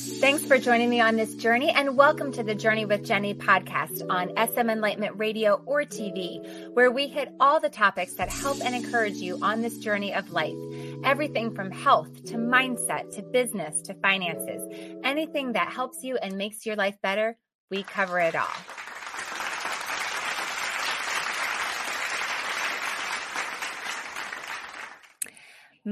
Thanks 0.00 0.42
for 0.46 0.56
joining 0.56 0.88
me 0.88 0.98
on 1.02 1.16
this 1.16 1.34
journey 1.34 1.70
and 1.72 1.94
welcome 1.94 2.32
to 2.32 2.42
the 2.42 2.54
Journey 2.54 2.86
with 2.86 3.04
Jennie 3.04 3.34
podcast 3.34 4.02
on 4.08 4.30
SM 4.34 4.70
Enlightenment 4.70 5.18
Radio 5.18 5.62
or 5.66 5.82
TV, 5.82 6.72
where 6.72 6.90
we 6.90 7.06
hit 7.06 7.28
all 7.38 7.60
the 7.60 7.68
topics 7.68 8.14
that 8.14 8.30
help 8.30 8.64
and 8.64 8.74
encourage 8.74 9.16
you 9.16 9.38
on 9.42 9.60
this 9.60 9.76
journey 9.76 10.14
of 10.14 10.32
life. 10.32 10.56
Everything 11.04 11.54
from 11.54 11.70
health 11.70 12.24
to 12.24 12.36
mindset 12.36 13.14
to 13.14 13.22
business 13.22 13.82
to 13.82 13.94
finances. 13.94 14.62
Anything 15.04 15.52
that 15.52 15.68
helps 15.68 16.02
you 16.02 16.16
and 16.16 16.38
makes 16.38 16.64
your 16.64 16.76
life 16.76 16.96
better, 17.02 17.36
we 17.70 17.82
cover 17.82 18.18
it 18.20 18.34
all. 18.34 18.79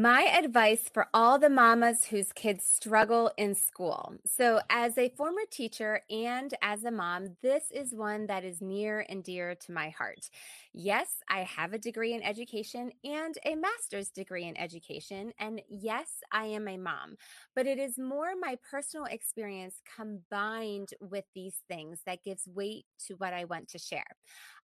My 0.01 0.23
advice 0.23 0.89
for 0.89 1.09
all 1.13 1.39
the 1.41 1.49
mamas 1.49 2.05
whose 2.05 2.33
kids 2.33 2.63
struggle 2.63 3.33
in 3.37 3.57
school. 3.57 4.15
So, 4.27 4.61
as 4.71 4.97
a 4.97 5.09
former 5.09 5.41
teacher 5.51 6.03
and 6.09 6.55
as 6.63 6.85
a 6.85 6.93
mom, 6.93 7.37
this 7.43 7.73
is 7.73 7.95
one 7.95 8.27
that 8.27 8.45
is 8.45 8.61
near 8.61 9.05
and 9.09 9.25
dear 9.25 9.57
to 9.57 9.73
my 9.73 9.89
heart. 9.89 10.31
Yes, 10.73 11.21
I 11.29 11.41
have 11.41 11.73
a 11.73 11.79
degree 11.79 12.13
in 12.15 12.23
education 12.23 12.93
and 13.03 13.35
a 13.45 13.57
master's 13.57 14.11
degree 14.11 14.45
in 14.45 14.57
education. 14.57 15.33
And 15.39 15.63
yes, 15.69 16.21
I 16.31 16.45
am 16.45 16.69
a 16.69 16.77
mom, 16.77 17.17
but 17.57 17.67
it 17.67 17.79
is 17.81 17.99
more 17.99 18.35
my 18.39 18.57
personal 18.71 19.07
experience 19.07 19.83
combined 19.97 20.91
with 21.01 21.25
these 21.35 21.63
things 21.67 22.03
that 22.07 22.23
gives 22.23 22.47
weight 22.47 22.85
to 23.07 23.15
what 23.15 23.33
I 23.33 23.47
want 23.47 23.69
to 23.71 23.79
share. 23.79 24.05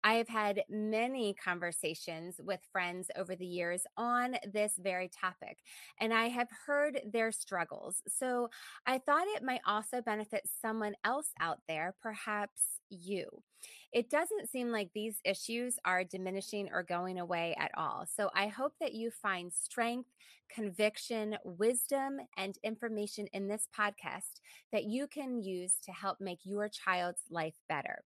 I 0.03 0.15
have 0.15 0.27
had 0.27 0.63
many 0.69 1.33
conversations 1.33 2.39
with 2.43 2.59
friends 2.71 3.09
over 3.15 3.35
the 3.35 3.45
years 3.45 3.85
on 3.97 4.35
this 4.51 4.73
very 4.77 5.09
topic, 5.09 5.59
and 5.99 6.13
I 6.13 6.27
have 6.29 6.49
heard 6.65 6.99
their 7.11 7.31
struggles. 7.31 8.01
So 8.07 8.49
I 8.85 8.97
thought 8.99 9.27
it 9.27 9.43
might 9.43 9.61
also 9.65 10.01
benefit 10.01 10.47
someone 10.61 10.95
else 11.03 11.31
out 11.39 11.59
there, 11.67 11.95
perhaps 12.01 12.79
you. 12.89 13.43
It 13.91 14.09
doesn't 14.09 14.49
seem 14.49 14.69
like 14.71 14.89
these 14.93 15.19
issues 15.23 15.77
are 15.85 16.03
diminishing 16.03 16.69
or 16.71 16.83
going 16.83 17.19
away 17.19 17.55
at 17.59 17.71
all. 17.77 18.05
So 18.13 18.29
I 18.33 18.47
hope 18.47 18.73
that 18.79 18.93
you 18.93 19.11
find 19.11 19.53
strength, 19.53 20.09
conviction, 20.49 21.37
wisdom, 21.43 22.17
and 22.37 22.57
information 22.63 23.27
in 23.33 23.47
this 23.47 23.67
podcast 23.77 24.39
that 24.71 24.85
you 24.85 25.07
can 25.07 25.41
use 25.41 25.75
to 25.85 25.91
help 25.91 26.19
make 26.19 26.39
your 26.43 26.69
child's 26.69 27.21
life 27.29 27.55
better. 27.69 28.03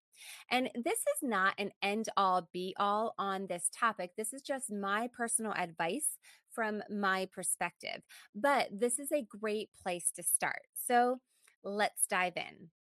And 0.51 0.71
this 0.75 0.99
is 0.99 1.23
not 1.23 1.55
an 1.59 1.73
end 1.83 2.09
all 2.17 2.49
be 2.53 2.75
all 2.79 3.15
on 3.19 3.47
this 3.47 3.71
topic. 3.73 4.13
This 4.17 4.33
is 4.33 4.43
just 4.43 4.73
my 4.73 5.09
personal 5.17 5.53
advice 5.53 6.19
from 6.51 6.83
my 6.91 7.29
perspective. 7.33 8.03
But 8.35 8.69
this 8.73 8.99
is 8.99 9.13
a 9.13 9.27
great 9.41 9.71
place 9.81 10.11
to 10.17 10.23
start. 10.23 10.63
So 10.87 11.21
let's 11.63 12.07
dive 12.07 12.37
in. 12.37 12.71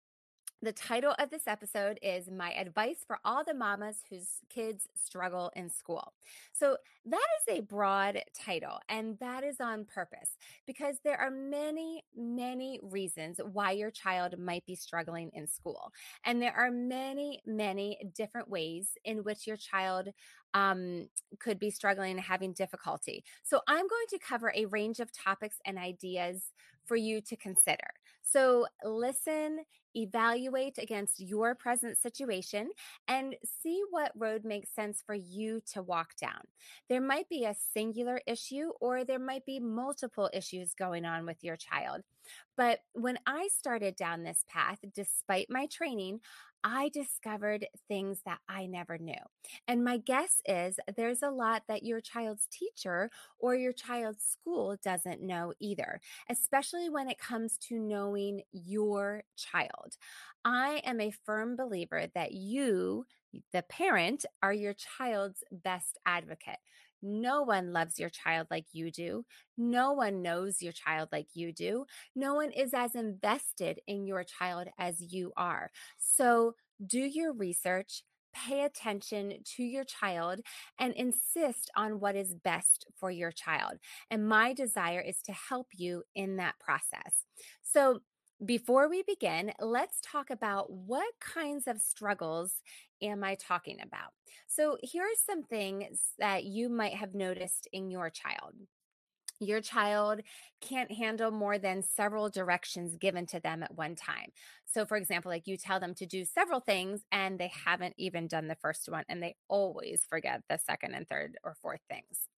The 0.66 0.72
title 0.72 1.14
of 1.20 1.30
this 1.30 1.46
episode 1.46 2.00
is 2.02 2.28
My 2.28 2.50
Advice 2.54 3.04
for 3.06 3.20
All 3.24 3.44
the 3.44 3.54
Mamas 3.54 4.02
Whose 4.10 4.40
Kids 4.48 4.88
Struggle 4.96 5.52
in 5.54 5.70
School. 5.70 6.12
So, 6.52 6.76
that 7.08 7.28
is 7.48 7.58
a 7.58 7.62
broad 7.62 8.20
title, 8.34 8.80
and 8.88 9.16
that 9.20 9.44
is 9.44 9.60
on 9.60 9.84
purpose 9.84 10.36
because 10.66 10.96
there 11.04 11.20
are 11.20 11.30
many, 11.30 12.02
many 12.16 12.80
reasons 12.82 13.38
why 13.52 13.70
your 13.70 13.92
child 13.92 14.40
might 14.40 14.66
be 14.66 14.74
struggling 14.74 15.30
in 15.34 15.46
school. 15.46 15.92
And 16.24 16.42
there 16.42 16.56
are 16.56 16.72
many, 16.72 17.42
many 17.46 18.00
different 18.16 18.50
ways 18.50 18.98
in 19.04 19.18
which 19.18 19.46
your 19.46 19.56
child 19.56 20.08
um, 20.52 21.06
could 21.38 21.60
be 21.60 21.70
struggling 21.70 22.10
and 22.10 22.20
having 22.20 22.52
difficulty. 22.54 23.22
So, 23.44 23.60
I'm 23.68 23.86
going 23.86 24.06
to 24.08 24.18
cover 24.18 24.52
a 24.52 24.64
range 24.64 24.98
of 24.98 25.12
topics 25.12 25.58
and 25.64 25.78
ideas 25.78 26.50
for 26.86 26.96
you 26.96 27.20
to 27.20 27.36
consider. 27.36 27.86
So, 28.22 28.66
listen 28.84 29.60
evaluate 29.96 30.78
against 30.78 31.20
your 31.20 31.54
present 31.54 31.98
situation 31.98 32.70
and 33.08 33.36
see 33.62 33.82
what 33.90 34.12
road 34.14 34.44
makes 34.44 34.70
sense 34.74 35.02
for 35.04 35.14
you 35.14 35.60
to 35.72 35.82
walk 35.82 36.16
down. 36.20 36.40
There 36.88 37.00
might 37.00 37.28
be 37.28 37.44
a 37.44 37.56
singular 37.72 38.20
issue 38.26 38.70
or 38.80 39.04
there 39.04 39.18
might 39.18 39.46
be 39.46 39.60
multiple 39.60 40.30
issues 40.32 40.74
going 40.74 41.04
on 41.04 41.26
with 41.26 41.42
your 41.42 41.56
child. 41.56 42.02
But 42.56 42.80
when 42.92 43.18
I 43.26 43.48
started 43.48 43.96
down 43.96 44.22
this 44.22 44.44
path, 44.48 44.78
despite 44.94 45.46
my 45.50 45.66
training, 45.66 46.20
I 46.64 46.88
discovered 46.88 47.66
things 47.86 48.22
that 48.24 48.40
I 48.48 48.66
never 48.66 48.98
knew. 48.98 49.14
And 49.68 49.84
my 49.84 49.98
guess 49.98 50.40
is 50.46 50.78
there's 50.96 51.22
a 51.22 51.30
lot 51.30 51.62
that 51.68 51.84
your 51.84 52.00
child's 52.00 52.48
teacher 52.50 53.10
or 53.38 53.54
your 53.54 53.72
child's 53.72 54.24
school 54.24 54.76
doesn't 54.82 55.22
know 55.22 55.52
either, 55.60 56.00
especially 56.28 56.88
when 56.88 57.08
it 57.08 57.18
comes 57.18 57.56
to 57.68 57.78
knowing 57.78 58.42
your 58.52 59.22
child. 59.36 59.96
I 60.44 60.80
am 60.84 61.00
a 61.00 61.10
firm 61.10 61.56
believer 61.56 62.06
that 62.14 62.32
you, 62.32 63.06
the 63.52 63.62
parent, 63.62 64.24
are 64.42 64.52
your 64.52 64.74
child's 64.74 65.44
best 65.52 65.98
advocate. 66.06 66.58
No 67.06 67.42
one 67.42 67.72
loves 67.72 67.98
your 67.98 68.10
child 68.10 68.48
like 68.50 68.66
you 68.72 68.90
do. 68.90 69.24
No 69.56 69.92
one 69.92 70.22
knows 70.22 70.60
your 70.60 70.72
child 70.72 71.08
like 71.12 71.28
you 71.34 71.52
do. 71.52 71.86
No 72.14 72.34
one 72.34 72.50
is 72.50 72.74
as 72.74 72.94
invested 72.94 73.80
in 73.86 74.06
your 74.06 74.24
child 74.24 74.68
as 74.78 75.00
you 75.00 75.32
are. 75.36 75.70
So 75.98 76.54
do 76.84 76.98
your 76.98 77.32
research, 77.32 78.02
pay 78.34 78.64
attention 78.64 79.34
to 79.56 79.62
your 79.62 79.84
child, 79.84 80.40
and 80.78 80.92
insist 80.94 81.70
on 81.76 82.00
what 82.00 82.16
is 82.16 82.34
best 82.34 82.86
for 82.98 83.10
your 83.10 83.30
child. 83.30 83.74
And 84.10 84.28
my 84.28 84.52
desire 84.52 85.00
is 85.00 85.22
to 85.22 85.32
help 85.32 85.68
you 85.72 86.02
in 86.14 86.36
that 86.36 86.58
process. 86.58 87.24
So 87.62 88.00
before 88.44 88.90
we 88.90 89.02
begin, 89.02 89.52
let's 89.60 89.98
talk 90.02 90.28
about 90.28 90.70
what 90.70 91.06
kinds 91.20 91.66
of 91.66 91.80
struggles 91.80 92.56
am 93.02 93.24
I 93.24 93.34
talking 93.34 93.78
about? 93.82 94.12
So, 94.46 94.78
here 94.82 95.04
are 95.04 95.24
some 95.26 95.42
things 95.42 96.12
that 96.18 96.44
you 96.44 96.68
might 96.68 96.94
have 96.94 97.14
noticed 97.14 97.68
in 97.72 97.90
your 97.90 98.10
child. 98.10 98.54
Your 99.38 99.60
child 99.60 100.22
can't 100.62 100.90
handle 100.90 101.30
more 101.30 101.58
than 101.58 101.82
several 101.82 102.30
directions 102.30 102.96
given 102.96 103.26
to 103.26 103.40
them 103.40 103.62
at 103.62 103.74
one 103.74 103.94
time. 103.94 104.30
So, 104.64 104.86
for 104.86 104.96
example, 104.96 105.30
like 105.30 105.46
you 105.46 105.58
tell 105.58 105.78
them 105.78 105.94
to 105.96 106.06
do 106.06 106.24
several 106.24 106.60
things 106.60 107.02
and 107.12 107.38
they 107.38 107.50
haven't 107.66 107.94
even 107.98 108.28
done 108.28 108.48
the 108.48 108.54
first 108.54 108.88
one, 108.88 109.04
and 109.08 109.22
they 109.22 109.36
always 109.48 110.06
forget 110.08 110.42
the 110.48 110.58
second 110.58 110.94
and 110.94 111.06
third 111.08 111.36
or 111.44 111.54
fourth 111.60 111.82
things. 111.88 112.28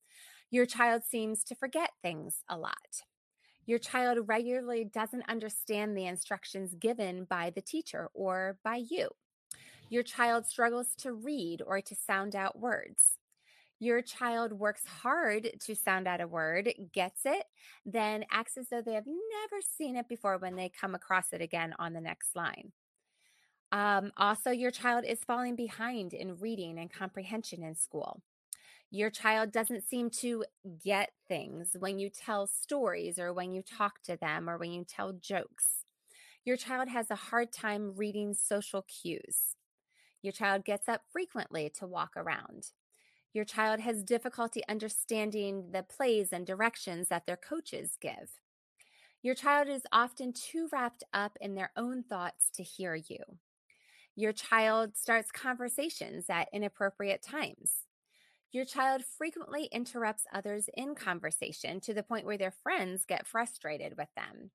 Your 0.51 0.67
child 0.67 1.05
seems 1.05 1.45
to 1.45 1.55
forget 1.55 1.91
things 2.03 2.43
a 2.49 2.59
lot. 2.59 3.03
Your 3.67 3.79
child 3.79 4.27
regularly 4.27 4.85
doesn't 4.85 5.29
understand 5.29 5.97
the 5.97 6.07
instructions 6.07 6.75
given 6.75 7.25
by 7.25 7.51
the 7.51 7.61
teacher 7.61 8.09
or 8.15 8.59
by 8.65 8.77
you. 8.77 9.11
Your 9.89 10.03
child 10.03 10.47
struggles 10.47 10.95
to 10.99 11.13
read 11.13 11.63
or 11.67 11.81
to 11.81 11.95
sound 11.95 12.37
out 12.37 12.59
words. 12.59 13.19
Your 13.81 14.03
child 14.03 14.53
works 14.53 14.85
hard 15.03 15.51
to 15.61 15.75
sound 15.75 16.09
out 16.09 16.21
a 16.21 16.27
word, 16.27 16.73
gets 16.93 17.21
it, 17.25 17.45
then 17.87 18.25
acts 18.31 18.57
as 18.57 18.69
though 18.69 18.83
they 18.83 18.95
have 18.95 19.07
never 19.07 19.63
seen 19.63 19.97
it 19.97 20.09
before 20.09 20.37
when 20.39 20.57
they 20.57 20.69
come 20.69 20.95
across 20.95 21.33
it 21.33 21.41
again 21.41 21.75
on 21.79 21.93
the 21.93 22.01
next 22.01 22.35
line. 22.35 22.73
Um, 23.71 24.13
also, 24.17 24.51
your 24.51 24.71
child 24.71 25.05
is 25.07 25.25
falling 25.25 25.55
behind 25.55 26.13
in 26.13 26.39
reading 26.39 26.79
and 26.79 26.93
comprehension 26.93 27.63
in 27.63 27.77
school. 27.77 28.23
Your 28.91 29.11
child 29.11 29.53
doesn't 29.53 29.87
seem 29.87 30.11
to 30.23 30.45
get 30.83 31.11
things 31.29 31.77
when 31.79 31.99
you 31.99 32.09
tell 32.09 32.47
stories 32.47 33.19
or 33.19 33.33
when 33.35 33.53
you 33.53 33.63
talk 33.63 34.03
to 34.05 34.17
them 34.17 34.49
or 34.49 34.57
when 34.57 34.73
you 34.73 34.85
tell 34.85 35.13
jokes. 35.13 35.85
Your 36.45 36.57
child 36.57 36.89
has 36.89 37.11
a 37.11 37.15
hard 37.15 37.53
time 37.53 37.93
reading 37.95 38.33
social 38.33 38.83
cues. 38.83 39.58
Your 40.23 40.33
child 40.33 40.65
gets 40.65 40.89
up 40.89 41.03
frequently 41.11 41.71
to 41.79 41.87
walk 41.87 42.13
around. 42.17 42.73
Your 43.33 43.45
child 43.45 43.81
has 43.81 44.03
difficulty 44.03 44.63
understanding 44.69 45.71
the 45.73 45.83
plays 45.83 46.33
and 46.33 46.47
directions 46.47 47.09
that 47.09 47.27
their 47.27 47.37
coaches 47.37 47.97
give. 48.01 48.41
Your 49.23 49.35
child 49.35 49.69
is 49.69 49.83
often 49.93 50.33
too 50.33 50.69
wrapped 50.73 51.05
up 51.13 51.37
in 51.41 51.55
their 51.55 51.71
own 51.77 52.03
thoughts 52.03 52.51
to 52.55 52.63
hear 52.63 52.95
you. 52.95 53.19
Your 54.15 54.33
child 54.33 54.97
starts 54.97 55.31
conversations 55.31 56.27
at 56.29 56.49
inappropriate 56.53 57.23
times. 57.23 57.85
Your 58.51 58.65
child 58.65 59.05
frequently 59.05 59.67
interrupts 59.67 60.25
others 60.33 60.69
in 60.75 60.95
conversation 60.95 61.81
to 61.81 61.93
the 61.93 62.03
point 62.03 62.25
where 62.27 62.39
their 62.39 62.51
friends 62.51 63.05
get 63.05 63.27
frustrated 63.27 63.95
with 63.99 64.09
them. 64.17 64.51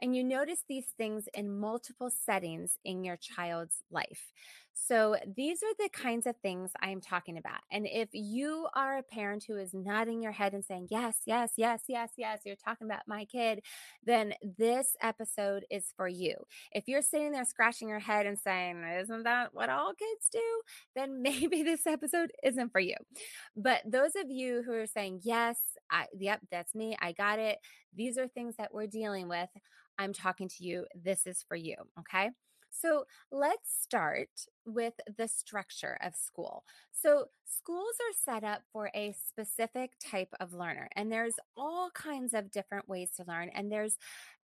And 0.00 0.16
you 0.16 0.24
notice 0.24 0.64
these 0.68 0.86
things 0.96 1.28
in 1.34 1.58
multiple 1.58 2.10
settings 2.10 2.78
in 2.84 3.04
your 3.04 3.16
child's 3.16 3.82
life. 3.90 4.32
So, 4.74 5.16
these 5.36 5.62
are 5.62 5.74
the 5.78 5.90
kinds 5.90 6.26
of 6.26 6.34
things 6.38 6.70
I'm 6.80 7.00
talking 7.00 7.36
about. 7.36 7.60
And 7.70 7.86
if 7.86 8.08
you 8.12 8.68
are 8.74 8.98
a 8.98 9.02
parent 9.02 9.44
who 9.46 9.56
is 9.56 9.74
nodding 9.74 10.22
your 10.22 10.32
head 10.32 10.54
and 10.54 10.64
saying, 10.64 10.88
Yes, 10.90 11.18
yes, 11.26 11.52
yes, 11.56 11.82
yes, 11.88 12.10
yes, 12.16 12.40
you're 12.44 12.56
talking 12.56 12.86
about 12.86 13.02
my 13.06 13.26
kid, 13.26 13.60
then 14.04 14.34
this 14.58 14.96
episode 15.02 15.66
is 15.70 15.92
for 15.96 16.08
you. 16.08 16.34
If 16.72 16.88
you're 16.88 17.02
sitting 17.02 17.32
there 17.32 17.44
scratching 17.44 17.88
your 17.88 17.98
head 17.98 18.26
and 18.26 18.38
saying, 18.38 18.82
Isn't 19.00 19.24
that 19.24 19.54
what 19.54 19.68
all 19.68 19.92
kids 19.92 20.28
do? 20.32 20.62
Then 20.96 21.22
maybe 21.22 21.62
this 21.62 21.86
episode 21.86 22.32
isn't 22.42 22.72
for 22.72 22.80
you. 22.80 22.96
But 23.56 23.82
those 23.86 24.16
of 24.16 24.30
you 24.30 24.62
who 24.64 24.72
are 24.72 24.86
saying, 24.86 25.20
Yes, 25.22 25.58
I, 25.92 26.06
yep, 26.18 26.40
that's 26.50 26.74
me, 26.74 26.96
I 27.00 27.12
got 27.12 27.38
it, 27.38 27.58
these 27.94 28.18
are 28.18 28.26
things 28.28 28.56
that 28.56 28.74
we're 28.74 28.86
dealing 28.88 29.28
with. 29.28 29.50
I'm 29.98 30.12
talking 30.12 30.48
to 30.48 30.64
you. 30.64 30.86
This 30.94 31.26
is 31.26 31.44
for 31.46 31.56
you. 31.56 31.76
Okay. 32.00 32.30
So 32.70 33.04
let's 33.30 33.70
start 33.82 34.30
with 34.64 34.94
the 35.18 35.28
structure 35.28 35.98
of 36.02 36.14
school. 36.14 36.64
So, 36.90 37.26
schools 37.44 37.94
are 38.00 38.32
set 38.32 38.44
up 38.44 38.62
for 38.72 38.90
a 38.94 39.14
specific 39.28 39.92
type 40.02 40.30
of 40.40 40.54
learner, 40.54 40.88
and 40.96 41.12
there's 41.12 41.34
all 41.56 41.90
kinds 41.92 42.32
of 42.32 42.50
different 42.50 42.88
ways 42.88 43.10
to 43.18 43.24
learn, 43.28 43.50
and 43.50 43.70
there's 43.70 43.98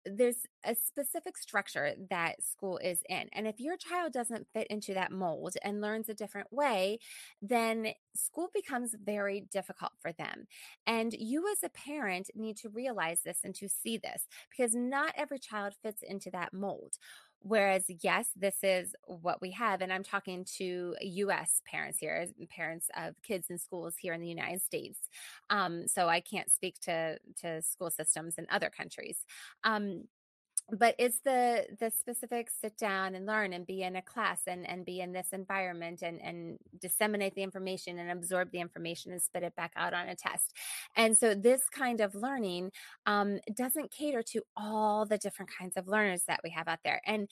there's 0.06 0.46
a 0.64 0.74
specific 0.74 1.36
structure 1.36 1.94
that 2.10 2.42
school 2.42 2.78
is 2.78 3.02
in. 3.08 3.28
And 3.32 3.46
if 3.46 3.60
your 3.60 3.76
child 3.76 4.12
doesn't 4.12 4.46
fit 4.52 4.66
into 4.68 4.94
that 4.94 5.12
mold 5.12 5.54
and 5.62 5.80
learns 5.80 6.08
a 6.08 6.14
different 6.14 6.52
way, 6.52 6.98
then 7.42 7.88
school 8.14 8.50
becomes 8.54 8.94
very 9.02 9.40
difficult 9.50 9.92
for 10.00 10.12
them. 10.12 10.46
And 10.86 11.12
you, 11.12 11.50
as 11.50 11.62
a 11.62 11.68
parent, 11.68 12.30
need 12.34 12.56
to 12.58 12.68
realize 12.68 13.22
this 13.24 13.40
and 13.44 13.54
to 13.56 13.68
see 13.68 13.98
this 13.98 14.26
because 14.50 14.74
not 14.74 15.12
every 15.16 15.38
child 15.38 15.74
fits 15.82 16.02
into 16.02 16.30
that 16.32 16.52
mold. 16.52 16.94
Whereas, 17.46 17.84
yes, 18.02 18.30
this 18.34 18.56
is 18.62 18.94
what 19.04 19.42
we 19.42 19.50
have. 19.50 19.82
And 19.82 19.92
I'm 19.92 20.02
talking 20.02 20.46
to 20.56 20.94
US 20.98 21.60
parents 21.70 21.98
here, 21.98 22.26
parents 22.48 22.88
of 22.96 23.20
kids 23.22 23.50
in 23.50 23.58
schools 23.58 23.96
here 23.98 24.14
in 24.14 24.22
the 24.22 24.28
United 24.28 24.62
States. 24.62 25.10
Um, 25.50 25.86
so 25.86 26.08
I 26.08 26.20
can't 26.20 26.50
speak 26.50 26.80
to, 26.84 27.18
to 27.42 27.60
school 27.60 27.90
systems 27.90 28.36
in 28.38 28.46
other 28.50 28.70
countries. 28.70 29.26
Um, 29.62 30.04
but 30.70 30.94
it's 30.98 31.20
the 31.20 31.66
the 31.78 31.90
specific 31.90 32.48
sit 32.50 32.76
down 32.78 33.14
and 33.14 33.26
learn 33.26 33.52
and 33.52 33.66
be 33.66 33.82
in 33.82 33.96
a 33.96 34.02
class 34.02 34.42
and 34.46 34.66
and 34.66 34.84
be 34.84 35.00
in 35.00 35.12
this 35.12 35.28
environment 35.32 36.02
and 36.02 36.20
and 36.22 36.58
disseminate 36.80 37.34
the 37.34 37.42
information 37.42 37.98
and 37.98 38.10
absorb 38.10 38.50
the 38.50 38.60
information 38.60 39.12
and 39.12 39.20
spit 39.20 39.42
it 39.42 39.54
back 39.56 39.72
out 39.76 39.92
on 39.92 40.08
a 40.08 40.16
test. 40.16 40.54
And 40.96 41.16
so 41.16 41.34
this 41.34 41.68
kind 41.68 42.00
of 42.00 42.14
learning 42.14 42.72
um, 43.06 43.40
doesn't 43.54 43.90
cater 43.90 44.22
to 44.22 44.42
all 44.56 45.04
the 45.04 45.18
different 45.18 45.50
kinds 45.58 45.76
of 45.76 45.86
learners 45.86 46.22
that 46.28 46.40
we 46.42 46.50
have 46.50 46.66
out 46.68 46.80
there. 46.82 47.00
And 47.04 47.28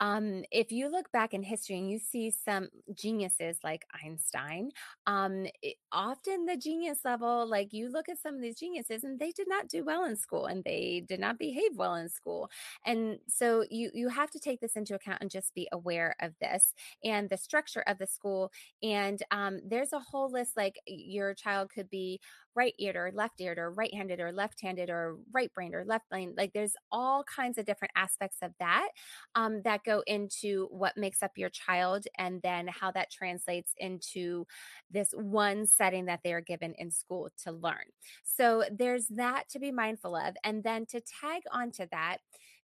um, 0.00 0.44
if 0.52 0.70
you 0.72 0.88
look 0.90 1.10
back 1.12 1.34
in 1.34 1.42
history 1.42 1.76
and 1.78 1.90
you 1.90 1.98
see 1.98 2.30
some 2.30 2.68
geniuses 2.94 3.58
like 3.64 3.84
Einstein, 4.04 4.70
um, 5.06 5.46
it, 5.62 5.76
often 5.92 6.46
the 6.46 6.56
genius 6.56 7.00
level, 7.04 7.46
like 7.48 7.72
you 7.72 7.90
look 7.90 8.08
at 8.08 8.18
some 8.18 8.34
of 8.36 8.40
these 8.40 8.58
geniuses 8.58 9.02
and 9.04 9.18
they 9.18 9.32
did 9.32 9.48
not 9.48 9.68
do 9.68 9.84
well 9.84 10.04
in 10.04 10.16
school 10.16 10.46
and 10.46 10.62
they 10.64 11.04
did 11.08 11.18
not 11.20 11.38
behave 11.38 11.72
well 11.76 11.94
in 11.96 12.08
school. 12.08 12.48
And 12.86 13.18
so 13.28 13.64
you 13.70 13.90
you 13.94 14.08
have 14.08 14.30
to 14.32 14.38
take 14.40 14.60
this 14.60 14.76
into 14.76 14.94
account 14.94 15.20
and 15.20 15.30
just 15.30 15.54
be 15.54 15.68
aware 15.72 16.14
of 16.20 16.32
this 16.40 16.74
and 17.04 17.28
the 17.28 17.36
structure 17.36 17.82
of 17.86 17.98
the 17.98 18.06
school. 18.06 18.52
And 18.82 19.20
um, 19.30 19.60
there's 19.66 19.92
a 19.92 19.98
whole 20.00 20.30
list 20.30 20.56
like 20.56 20.76
your 20.86 21.34
child 21.34 21.70
could 21.74 21.90
be 21.90 22.20
right 22.58 22.74
eared 22.76 22.96
or 22.96 23.12
left 23.14 23.40
eared 23.40 23.56
or 23.56 23.70
right 23.70 23.94
handed 23.94 24.18
or 24.18 24.32
left 24.32 24.60
handed 24.60 24.90
or 24.90 25.16
right 25.32 25.54
brained 25.54 25.76
or 25.76 25.84
left 25.84 26.08
brained. 26.10 26.34
Like 26.36 26.52
there's 26.52 26.74
all 26.90 27.22
kinds 27.22 27.56
of 27.56 27.64
different 27.64 27.92
aspects 27.94 28.38
of 28.42 28.50
that 28.58 28.88
um, 29.36 29.62
that 29.62 29.84
go 29.84 30.02
into 30.08 30.66
what 30.72 30.96
makes 30.96 31.22
up 31.22 31.30
your 31.36 31.50
child 31.50 32.06
and 32.18 32.42
then 32.42 32.66
how 32.66 32.90
that 32.90 33.12
translates 33.12 33.74
into 33.76 34.44
this 34.90 35.10
one 35.12 35.66
setting 35.66 36.06
that 36.06 36.18
they 36.24 36.32
are 36.32 36.40
given 36.40 36.74
in 36.78 36.90
school 36.90 37.30
to 37.44 37.52
learn. 37.52 37.86
So 38.24 38.64
there's 38.72 39.06
that 39.10 39.48
to 39.50 39.60
be 39.60 39.70
mindful 39.70 40.16
of. 40.16 40.34
And 40.42 40.64
then 40.64 40.84
to 40.86 41.00
tag 41.00 41.42
onto 41.52 41.86
that, 41.92 42.18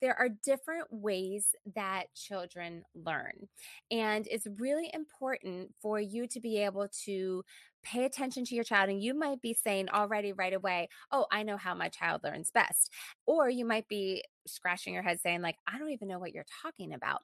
there 0.01 0.17
are 0.17 0.29
different 0.29 0.87
ways 0.91 1.55
that 1.75 2.13
children 2.15 2.83
learn. 2.95 3.47
And 3.91 4.27
it's 4.29 4.47
really 4.57 4.89
important 4.93 5.73
for 5.81 5.99
you 5.99 6.27
to 6.27 6.39
be 6.39 6.57
able 6.63 6.87
to 7.05 7.43
pay 7.83 8.05
attention 8.05 8.45
to 8.45 8.55
your 8.55 8.63
child. 8.63 8.89
And 8.89 9.01
you 9.01 9.13
might 9.13 9.41
be 9.41 9.53
saying 9.53 9.89
already 9.89 10.33
right 10.33 10.53
away, 10.53 10.89
Oh, 11.11 11.25
I 11.31 11.43
know 11.43 11.57
how 11.57 11.73
my 11.73 11.89
child 11.89 12.21
learns 12.23 12.51
best. 12.51 12.91
Or 13.25 13.49
you 13.49 13.65
might 13.65 13.87
be 13.87 14.23
scratching 14.47 14.93
your 14.93 15.03
head 15.03 15.19
saying, 15.21 15.41
like, 15.41 15.55
I 15.67 15.77
don't 15.77 15.91
even 15.91 16.07
know 16.07 16.19
what 16.19 16.33
you're 16.33 16.45
talking 16.61 16.93
about. 16.93 17.21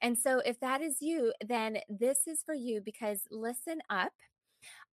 And 0.00 0.16
so 0.18 0.40
if 0.40 0.60
that 0.60 0.80
is 0.80 0.98
you, 1.00 1.32
then 1.46 1.78
this 1.88 2.26
is 2.26 2.42
for 2.44 2.54
you 2.54 2.80
because 2.84 3.22
listen 3.30 3.80
up 3.90 4.12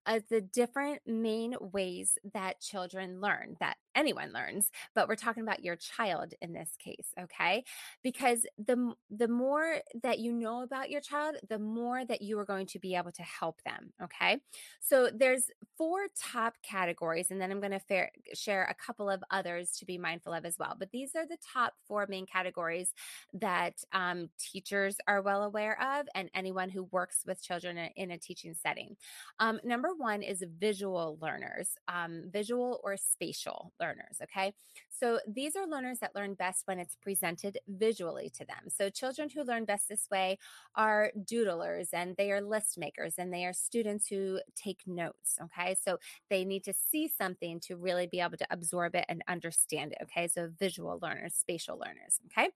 uh, 0.06 0.20
the 0.28 0.40
different 0.40 1.00
main 1.06 1.54
ways 1.60 2.18
that 2.32 2.60
children 2.60 3.20
learn, 3.20 3.56
that 3.60 3.76
anyone 3.94 4.32
learns, 4.32 4.70
but 4.94 5.08
we're 5.08 5.16
talking 5.16 5.42
about 5.42 5.64
your 5.64 5.76
child 5.76 6.34
in 6.42 6.52
this 6.52 6.70
case, 6.78 7.08
okay? 7.20 7.64
Because 8.02 8.46
the 8.58 8.92
the 9.10 9.28
more 9.28 9.78
that 10.02 10.18
you 10.18 10.32
know 10.32 10.62
about 10.62 10.90
your 10.90 11.00
child, 11.00 11.36
the 11.48 11.58
more 11.58 12.04
that 12.04 12.22
you 12.22 12.38
are 12.38 12.44
going 12.44 12.66
to 12.66 12.78
be 12.78 12.94
able 12.96 13.12
to 13.12 13.22
help 13.22 13.62
them, 13.64 13.92
okay? 14.02 14.38
So 14.80 15.10
there's 15.14 15.50
four 15.78 16.06
top 16.20 16.54
categories 16.62 17.30
and 17.30 17.40
then 17.40 17.50
I'm 17.50 17.60
going 17.60 17.78
to 17.78 18.08
share 18.34 18.64
a 18.64 18.74
couple 18.74 19.08
of 19.08 19.22
others 19.30 19.70
to 19.78 19.86
be 19.86 19.98
mindful 19.98 20.32
of 20.32 20.44
as 20.44 20.58
well. 20.58 20.76
But 20.78 20.90
these 20.90 21.14
are 21.14 21.26
the 21.26 21.38
top 21.52 21.74
four 21.86 22.06
main 22.08 22.26
categories 22.26 22.92
that 23.34 23.74
um, 23.92 24.28
teachers 24.38 24.96
are 25.06 25.22
well 25.22 25.42
aware 25.42 25.80
of 25.80 26.06
and 26.14 26.30
anyone 26.34 26.68
who 26.68 26.84
works 26.84 27.22
with 27.26 27.42
children 27.42 27.78
in 27.96 28.10
a 28.10 28.18
teaching 28.18 28.54
setting. 28.54 28.96
Um, 29.38 29.60
number 29.64 29.93
one 29.96 30.22
is 30.22 30.44
visual 30.58 31.18
learners, 31.20 31.76
um, 31.88 32.24
visual 32.32 32.80
or 32.84 32.96
spatial 32.96 33.72
learners. 33.80 34.18
Okay. 34.22 34.52
So 34.98 35.18
these 35.26 35.56
are 35.56 35.66
learners 35.66 35.98
that 36.00 36.14
learn 36.14 36.34
best 36.34 36.66
when 36.66 36.78
it's 36.78 36.94
presented 36.94 37.58
visually 37.68 38.30
to 38.30 38.44
them. 38.44 38.68
So 38.68 38.90
children 38.90 39.28
who 39.28 39.42
learn 39.42 39.64
best 39.64 39.88
this 39.88 40.08
way 40.10 40.38
are 40.76 41.10
doodlers 41.18 41.88
and 41.92 42.16
they 42.16 42.30
are 42.30 42.40
list 42.40 42.78
makers 42.78 43.14
and 43.18 43.32
they 43.32 43.44
are 43.44 43.52
students 43.52 44.06
who 44.06 44.40
take 44.54 44.82
notes. 44.86 45.38
Okay. 45.42 45.74
So 45.74 45.98
they 46.30 46.44
need 46.44 46.64
to 46.64 46.72
see 46.72 47.08
something 47.08 47.60
to 47.60 47.76
really 47.76 48.06
be 48.06 48.20
able 48.20 48.36
to 48.36 48.46
absorb 48.50 48.94
it 48.94 49.04
and 49.08 49.22
understand 49.28 49.92
it. 49.92 49.98
Okay. 50.04 50.28
So 50.28 50.50
visual 50.58 50.98
learners, 51.02 51.34
spatial 51.34 51.78
learners. 51.78 52.20
Okay. 52.26 52.50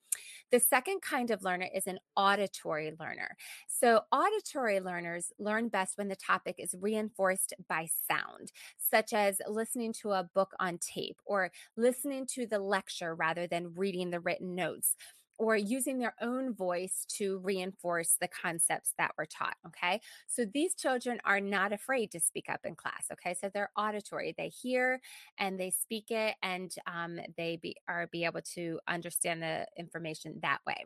The 0.51 0.61
second 0.61 1.03
kind 1.03 1.31
of 1.31 1.43
learner 1.43 1.69
is 1.75 1.87
an 1.87 1.99
auditory 2.17 2.93
learner. 2.99 3.37
So 3.67 4.03
auditory 4.13 4.81
learners 4.81 5.33
learn 5.39 5.69
best 5.69 5.99
when 5.99 6.09
the 6.09 6.17
topic 6.17 6.57
is 6.59 6.75
reinforced 6.81 7.55
by 7.69 7.89
sound, 8.09 8.53
such 8.79 9.13
as 9.13 9.41
listening 9.49 9.93
to 9.95 10.13
a 10.13 10.29
book 10.35 10.53
on 10.61 10.79
tape 10.79 11.21
or 11.25 11.51
listening 11.77 12.27
to 12.35 12.47
the 12.47 12.59
lecture 12.59 13.15
rather 13.15 13.47
than 13.47 13.75
reading 13.75 14.11
the 14.11 14.21
written 14.21 14.55
notes 14.55 14.95
or 15.39 15.57
using 15.57 15.99
their 15.99 16.15
own 16.21 16.53
voice 16.53 17.07
to 17.09 17.39
reinforce 17.39 18.17
the 18.21 18.29
concepts 18.29 18.93
that 18.99 19.13
were 19.17 19.27
taught. 19.27 19.57
Okay. 19.67 20.01
So 20.27 20.45
these 20.45 20.75
children 20.75 21.21
are 21.25 21.41
not 21.41 21.73
afraid 21.73 22.11
to 22.11 22.21
speak 22.21 22.47
up 22.51 22.61
in 22.65 22.75
class. 22.75 23.07
Okay. 23.13 23.35
So 23.35 23.49
they're 23.49 23.71
auditory, 23.77 24.35
they 24.37 24.49
hear 24.49 25.01
and 25.39 25.59
they 25.59 25.71
speak 25.71 26.11
it 26.11 26.35
and 26.43 26.75
um, 26.87 27.21
they 27.37 27.57
be, 27.57 27.77
are 27.89 28.09
be 28.09 28.25
able 28.25 28.43
to 28.55 28.81
understand 28.89 29.43
the 29.43 29.67
information 29.77 30.41
that 30.43 30.59
way. 30.67 30.85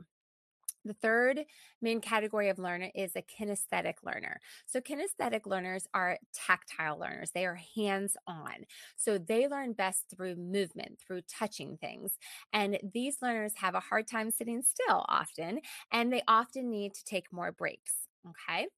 The 0.84 0.94
third 0.94 1.44
main 1.80 2.00
category 2.00 2.48
of 2.48 2.58
learner 2.58 2.90
is 2.94 3.14
a 3.16 3.22
kinesthetic 3.22 3.94
learner. 4.02 4.40
So, 4.66 4.80
kinesthetic 4.80 5.46
learners 5.46 5.86
are 5.94 6.18
tactile 6.32 6.98
learners, 6.98 7.30
they 7.32 7.46
are 7.46 7.60
hands 7.76 8.16
on. 8.26 8.64
So, 8.96 9.18
they 9.18 9.48
learn 9.48 9.72
best 9.74 10.06
through 10.10 10.36
movement, 10.36 11.00
through 11.00 11.22
touching 11.22 11.76
things. 11.76 12.18
And 12.52 12.78
these 12.92 13.22
learners 13.22 13.54
have 13.56 13.74
a 13.74 13.80
hard 13.80 14.06
time 14.08 14.30
sitting 14.30 14.62
still 14.62 15.04
often, 15.08 15.60
and 15.90 16.12
they 16.12 16.22
often 16.28 16.70
need 16.70 16.94
to 16.94 17.04
take 17.04 17.32
more 17.32 17.52
breaks. 17.52 18.08
Okay. 18.28 18.68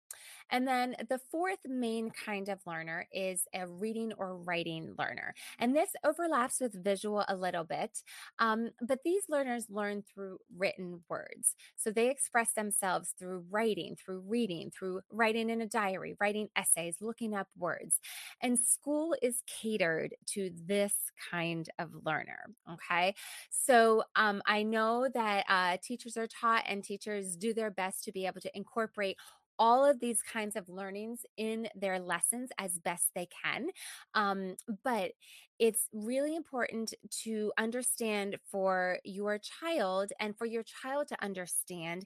And 0.51 0.67
then 0.67 0.97
the 1.09 1.19
fourth 1.31 1.59
main 1.67 2.11
kind 2.11 2.49
of 2.49 2.61
learner 2.67 3.07
is 3.13 3.47
a 3.55 3.67
reading 3.67 4.13
or 4.19 4.37
writing 4.37 4.95
learner. 4.99 5.35
And 5.59 5.75
this 5.75 5.91
overlaps 6.05 6.61
with 6.61 6.83
visual 6.83 7.25
a 7.29 7.37
little 7.37 7.65
bit. 7.65 8.03
Um, 8.39 8.71
but 8.81 9.01
these 9.05 9.25
learners 9.29 9.67
learn 9.71 10.03
through 10.03 10.39
written 10.57 11.03
words. 11.09 11.55
So 11.77 11.91
they 11.91 12.11
express 12.11 12.53
themselves 12.55 13.15
through 13.19 13.45
writing, 13.51 13.97
through 13.97 14.23
reading, 14.27 14.71
through 14.71 15.01
writing 15.11 15.51
in 15.51 15.61
a 15.61 15.67
diary, 15.67 16.17
writing 16.21 16.49
essays, 16.57 16.99
looking 17.01 17.35
up 17.35 17.49
words. 17.57 18.01
And 18.41 18.59
school 18.59 19.15
is 19.23 19.43
catered 19.61 20.15
to 20.29 20.51
this 20.67 20.95
kind 21.31 21.69
of 21.79 21.91
learner. 22.05 22.51
Okay. 22.73 23.15
So 23.51 24.05
um, 24.17 24.43
I 24.47 24.63
know 24.63 25.09
that 25.13 25.45
uh, 25.49 25.77
teachers 25.83 26.17
are 26.17 26.27
taught 26.27 26.65
and 26.67 26.83
teachers 26.83 27.37
do 27.37 27.55
their 27.55 27.71
best 27.71 28.05
to 28.05 28.13
be 28.13 28.27
able 28.27 28.41
to 28.41 28.57
incorporate 28.57 29.17
all 29.59 29.85
of 29.85 30.01
these 30.01 30.23
kinds 30.23 30.57
of 30.57 30.69
learnings 30.69 31.25
in 31.37 31.69
their 31.75 31.99
lessons 31.99 32.51
as 32.59 32.79
best 32.79 33.11
they 33.15 33.27
can. 33.45 33.69
Um, 34.15 34.57
but 34.83 35.13
it's 35.59 35.89
really 35.93 36.35
important 36.35 36.95
to 37.23 37.53
understand 37.57 38.39
for 38.51 38.99
your 39.05 39.39
child 39.39 40.13
and 40.19 40.37
for 40.37 40.47
your 40.47 40.65
child 40.65 41.09
to 41.09 41.23
understand 41.25 42.05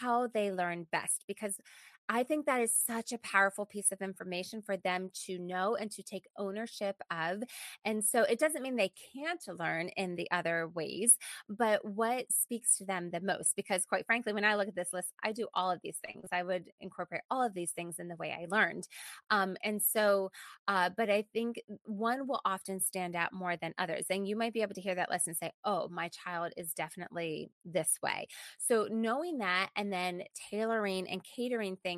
how 0.00 0.26
they 0.26 0.50
learn 0.50 0.86
best 0.90 1.24
because 1.28 1.60
I 2.08 2.22
think 2.22 2.46
that 2.46 2.60
is 2.60 2.72
such 2.74 3.12
a 3.12 3.18
powerful 3.18 3.66
piece 3.66 3.92
of 3.92 4.00
information 4.00 4.62
for 4.62 4.76
them 4.76 5.10
to 5.26 5.38
know 5.38 5.76
and 5.76 5.90
to 5.92 6.02
take 6.02 6.26
ownership 6.38 6.96
of. 7.10 7.42
And 7.84 8.04
so 8.04 8.22
it 8.22 8.38
doesn't 8.38 8.62
mean 8.62 8.76
they 8.76 8.92
can't 9.14 9.42
learn 9.58 9.88
in 9.90 10.16
the 10.16 10.30
other 10.30 10.68
ways, 10.68 11.18
but 11.48 11.84
what 11.84 12.32
speaks 12.32 12.76
to 12.78 12.84
them 12.84 13.10
the 13.10 13.20
most? 13.20 13.56
Because 13.56 13.84
quite 13.84 14.06
frankly, 14.06 14.32
when 14.32 14.44
I 14.44 14.54
look 14.54 14.68
at 14.68 14.74
this 14.74 14.92
list, 14.92 15.12
I 15.22 15.32
do 15.32 15.48
all 15.52 15.70
of 15.70 15.80
these 15.82 15.98
things. 16.06 16.28
I 16.32 16.42
would 16.42 16.70
incorporate 16.80 17.22
all 17.30 17.42
of 17.42 17.52
these 17.54 17.72
things 17.72 17.98
in 17.98 18.08
the 18.08 18.16
way 18.16 18.32
I 18.32 18.46
learned. 18.50 18.88
Um, 19.30 19.56
and 19.62 19.82
so, 19.82 20.30
uh, 20.66 20.90
but 20.96 21.10
I 21.10 21.24
think 21.32 21.60
one 21.84 22.26
will 22.26 22.40
often 22.44 22.80
stand 22.80 23.16
out 23.16 23.32
more 23.32 23.56
than 23.56 23.74
others. 23.78 24.06
And 24.08 24.26
you 24.26 24.36
might 24.36 24.54
be 24.54 24.62
able 24.62 24.74
to 24.74 24.80
hear 24.80 24.94
that 24.94 25.10
lesson 25.10 25.34
say, 25.34 25.52
oh, 25.64 25.88
my 25.90 26.08
child 26.08 26.52
is 26.56 26.72
definitely 26.72 27.50
this 27.64 27.98
way. 28.02 28.28
So 28.58 28.88
knowing 28.90 29.38
that 29.38 29.70
and 29.76 29.92
then 29.92 30.22
tailoring 30.50 31.08
and 31.08 31.22
catering 31.22 31.76
things 31.76 31.97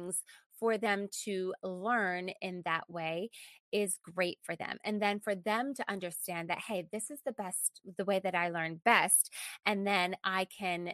for 0.58 0.76
them 0.76 1.08
to 1.24 1.54
learn 1.62 2.30
in 2.42 2.62
that 2.66 2.88
way 2.88 3.30
is 3.72 3.98
great 4.14 4.38
for 4.42 4.54
them. 4.54 4.76
And 4.84 5.00
then 5.00 5.20
for 5.20 5.34
them 5.34 5.74
to 5.74 5.90
understand 5.90 6.50
that, 6.50 6.58
hey, 6.58 6.86
this 6.92 7.10
is 7.10 7.20
the 7.24 7.32
best, 7.32 7.80
the 7.96 8.04
way 8.04 8.20
that 8.22 8.34
I 8.34 8.50
learn 8.50 8.80
best. 8.84 9.32
And 9.64 9.86
then 9.86 10.16
I 10.22 10.44
can 10.44 10.92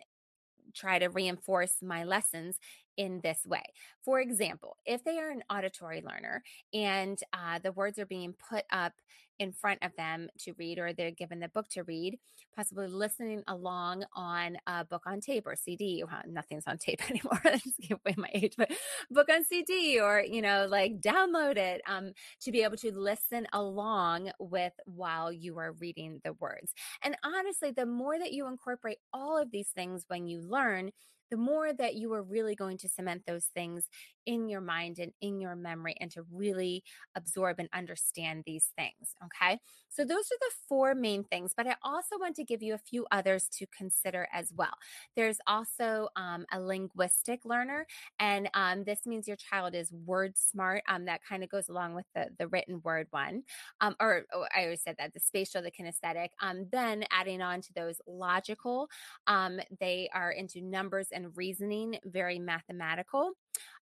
try 0.75 0.99
to 0.99 1.09
reinforce 1.09 1.77
my 1.83 2.05
lessons 2.05 2.59
in 2.97 3.21
this 3.23 3.41
way. 3.47 3.62
For 4.05 4.21
example, 4.21 4.76
if 4.87 5.05
they 5.05 5.19
are 5.19 5.31
an 5.31 5.43
auditory 5.50 6.03
learner 6.03 6.43
and 6.73 7.19
uh, 7.33 7.59
the 7.62 7.73
words 7.73 7.99
are 7.99 8.07
being 8.07 8.35
put 8.50 8.65
up 8.71 8.93
in 9.38 9.53
front 9.53 9.79
of 9.83 9.95
them 9.97 10.29
to 10.38 10.55
read, 10.59 10.79
or 10.79 10.93
they're 10.93 11.11
given 11.11 11.41
the 11.41 11.49
book 11.49 11.69
to 11.69 11.83
read, 11.83 12.19
possibly 12.55 12.87
listening 12.87 13.43
along 13.49 14.05
on 14.15 14.57
a 14.67 14.85
book 14.85 15.03
on 15.07 15.21
tape 15.21 15.47
or 15.47 15.55
CD. 15.57 16.03
Well, 16.05 16.23
nothing's 16.26 16.67
on 16.67 16.79
tape 16.79 17.00
anymore. 17.11 17.41
Let's 17.45 17.65
give 17.81 17.99
away 18.05 18.15
my 18.17 18.31
age, 18.33 18.55
but 18.57 18.71
book 19.11 19.29
on 19.31 19.45
CD 19.45 20.00
or, 20.00 20.21
you 20.21 20.43
know, 20.43 20.67
like 20.69 21.00
download 21.00 21.57
it 21.57 21.83
um, 21.87 22.12
to 22.43 22.53
be 22.53 22.62
able 22.62 22.76
to 22.79 22.93
listen 22.93 23.47
along 23.53 24.31
with 24.38 24.73
while 24.87 25.33
you 25.33 25.59
are 25.59 25.73
reading 25.73 26.21
the 26.25 26.33
words. 26.35 26.73
And 27.03 27.17
honestly, 27.23 27.71
the 27.71 27.87
more 27.87 28.19
that 28.19 28.33
you 28.33 28.47
incorporate 28.47 28.99
all 29.12 29.41
of 29.41 29.50
these 29.50 29.69
things 29.69 30.05
when 30.09 30.26
you 30.26 30.41
learn, 30.41 30.93
the 31.30 31.37
more 31.37 31.73
that 31.73 31.95
you 31.95 32.12
are 32.12 32.23
really 32.23 32.54
going 32.54 32.78
to 32.78 32.88
cement 32.88 33.23
those 33.26 33.47
things 33.47 33.88
in 34.26 34.49
your 34.49 34.61
mind 34.61 34.99
and 34.99 35.12
in 35.21 35.40
your 35.40 35.56
memory 35.56 35.95
and 36.00 36.11
to 36.12 36.23
really 36.33 36.83
absorb 37.14 37.59
and 37.59 37.68
understand 37.73 38.42
these 38.47 38.73
things. 38.76 39.14
Okay. 39.25 39.59
So, 39.97 40.05
those 40.05 40.26
are 40.26 40.38
the 40.41 40.53
four 40.69 40.95
main 40.95 41.25
things, 41.25 41.53
but 41.57 41.67
I 41.67 41.75
also 41.83 42.19
want 42.19 42.37
to 42.37 42.45
give 42.45 42.62
you 42.62 42.75
a 42.75 42.79
few 42.79 43.07
others 43.11 43.49
to 43.59 43.67
consider 43.76 44.29
as 44.31 44.53
well. 44.55 44.75
There's 45.17 45.38
also 45.47 46.09
um, 46.17 46.45
a 46.53 46.61
linguistic 46.61 47.41
learner, 47.47 47.87
and 48.19 48.50
um, 48.53 48.85
this 48.85 49.07
means 49.07 49.26
your 49.26 49.38
child 49.38 49.75
is 49.75 49.91
word 50.05 50.37
smart. 50.37 50.83
Um, 50.87 51.07
that 51.07 51.23
kind 51.26 51.43
of 51.43 51.49
goes 51.49 51.71
along 51.71 51.95
with 51.95 52.05
the, 52.15 52.26
the 52.38 52.47
written 52.49 52.83
word 52.85 53.07
one, 53.11 53.43
um, 53.81 53.97
or 53.99 54.25
oh, 54.35 54.45
I 54.55 54.65
always 54.65 54.83
said 54.83 54.97
that 54.99 55.15
the 55.15 55.21
spatial, 55.21 55.62
the 55.62 55.71
kinesthetic. 55.71 56.29
Um, 56.43 56.67
then 56.71 57.05
adding 57.11 57.41
on 57.41 57.62
to 57.62 57.73
those 57.75 57.99
logical, 58.07 58.88
um, 59.26 59.61
they 59.81 60.11
are 60.12 60.31
into 60.31 60.61
numbers 60.61 61.09
and 61.11 61.35
reasoning, 61.37 61.99
very 62.05 62.38
mathematical. 62.38 63.33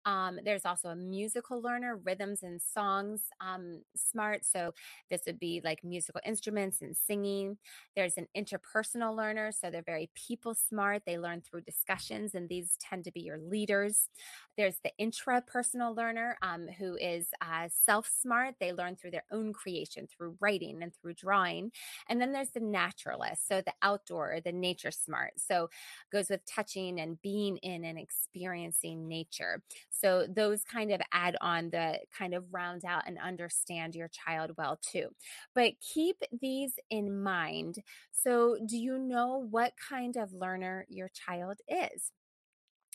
Um, 0.05 0.39
there's 0.43 0.65
also 0.65 0.89
a 0.89 0.95
musical 0.95 1.61
learner, 1.61 1.97
rhythms 1.97 2.43
and 2.43 2.61
songs 2.61 3.23
um, 3.39 3.81
smart. 3.95 4.45
So 4.45 4.73
this 5.09 5.21
would 5.27 5.39
be 5.39 5.61
like 5.63 5.83
musical 5.83 6.21
instruments 6.25 6.81
and 6.81 6.95
singing. 6.95 7.57
There's 7.95 8.17
an 8.17 8.27
interpersonal 8.35 9.15
learner. 9.15 9.51
So 9.51 9.69
they're 9.69 9.81
very 9.83 10.09
people 10.15 10.53
smart. 10.55 11.03
They 11.05 11.17
learn 11.17 11.41
through 11.41 11.61
discussions, 11.61 12.35
and 12.35 12.49
these 12.49 12.77
tend 12.79 13.03
to 13.05 13.11
be 13.11 13.21
your 13.21 13.37
leaders. 13.39 14.09
There's 14.57 14.77
the 14.83 14.91
intrapersonal 14.99 15.95
learner 15.95 16.37
um, 16.41 16.67
who 16.77 16.95
is 16.97 17.29
uh, 17.41 17.69
self 17.71 18.09
smart. 18.09 18.55
They 18.59 18.73
learn 18.73 18.95
through 18.95 19.11
their 19.11 19.25
own 19.31 19.53
creation, 19.53 20.07
through 20.07 20.37
writing 20.39 20.81
and 20.83 20.93
through 20.93 21.13
drawing. 21.13 21.71
And 22.09 22.21
then 22.21 22.31
there's 22.31 22.51
the 22.51 22.59
naturalist. 22.59 23.47
So 23.47 23.61
the 23.61 23.73
outdoor, 23.81 24.39
the 24.43 24.51
nature 24.51 24.91
smart. 24.91 25.33
So 25.37 25.69
goes 26.11 26.29
with 26.29 26.45
touching 26.45 26.99
and 26.99 27.21
being 27.21 27.57
in 27.57 27.85
and 27.85 27.97
experiencing 27.97 29.07
nature. 29.07 29.61
So 29.91 30.25
those 30.27 30.63
kind 30.63 30.91
of 30.91 31.01
add 31.11 31.35
on 31.41 31.69
the 31.69 31.99
kind 32.17 32.33
of 32.33 32.45
round 32.51 32.85
out 32.85 33.03
and 33.07 33.19
understand 33.19 33.95
your 33.95 34.07
child 34.07 34.51
well 34.57 34.79
too. 34.81 35.09
But 35.53 35.73
keep 35.81 36.17
these 36.41 36.73
in 36.89 37.21
mind. 37.21 37.77
So, 38.11 38.57
do 38.65 38.77
you 38.77 38.97
know 38.97 39.37
what 39.49 39.73
kind 39.77 40.15
of 40.17 40.33
learner 40.33 40.85
your 40.89 41.09
child 41.09 41.59
is? 41.67 42.11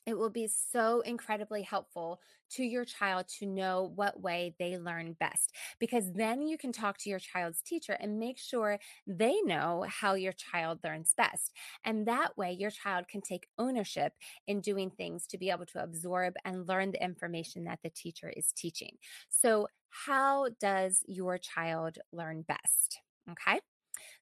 It 0.06 0.16
will 0.16 0.30
be 0.30 0.46
so 0.46 1.00
incredibly 1.00 1.62
helpful 1.62 2.20
to 2.50 2.62
your 2.64 2.84
child 2.84 3.26
to 3.26 3.46
know 3.46 3.92
what 3.94 4.20
way 4.20 4.54
they 4.58 4.78
learn 4.78 5.14
best 5.14 5.52
because 5.80 6.12
then 6.12 6.42
you 6.42 6.56
can 6.56 6.72
talk 6.72 6.96
to 6.98 7.10
your 7.10 7.18
child's 7.18 7.60
teacher 7.60 7.96
and 7.98 8.18
make 8.18 8.38
sure 8.38 8.78
they 9.06 9.40
know 9.42 9.84
how 9.88 10.14
your 10.14 10.32
child 10.32 10.78
learns 10.84 11.12
best. 11.16 11.52
And 11.84 12.06
that 12.06 12.36
way, 12.38 12.52
your 12.52 12.70
child 12.70 13.08
can 13.08 13.20
take 13.20 13.48
ownership 13.58 14.12
in 14.46 14.60
doing 14.60 14.90
things 14.90 15.26
to 15.28 15.38
be 15.38 15.50
able 15.50 15.66
to 15.66 15.82
absorb 15.82 16.34
and 16.44 16.68
learn 16.68 16.92
the 16.92 17.02
information 17.02 17.64
that 17.64 17.80
the 17.82 17.90
teacher 17.90 18.30
is 18.34 18.52
teaching. 18.52 18.96
So, 19.28 19.68
how 20.06 20.48
does 20.60 21.02
your 21.06 21.38
child 21.38 21.98
learn 22.12 22.42
best? 22.42 23.00
Okay. 23.30 23.60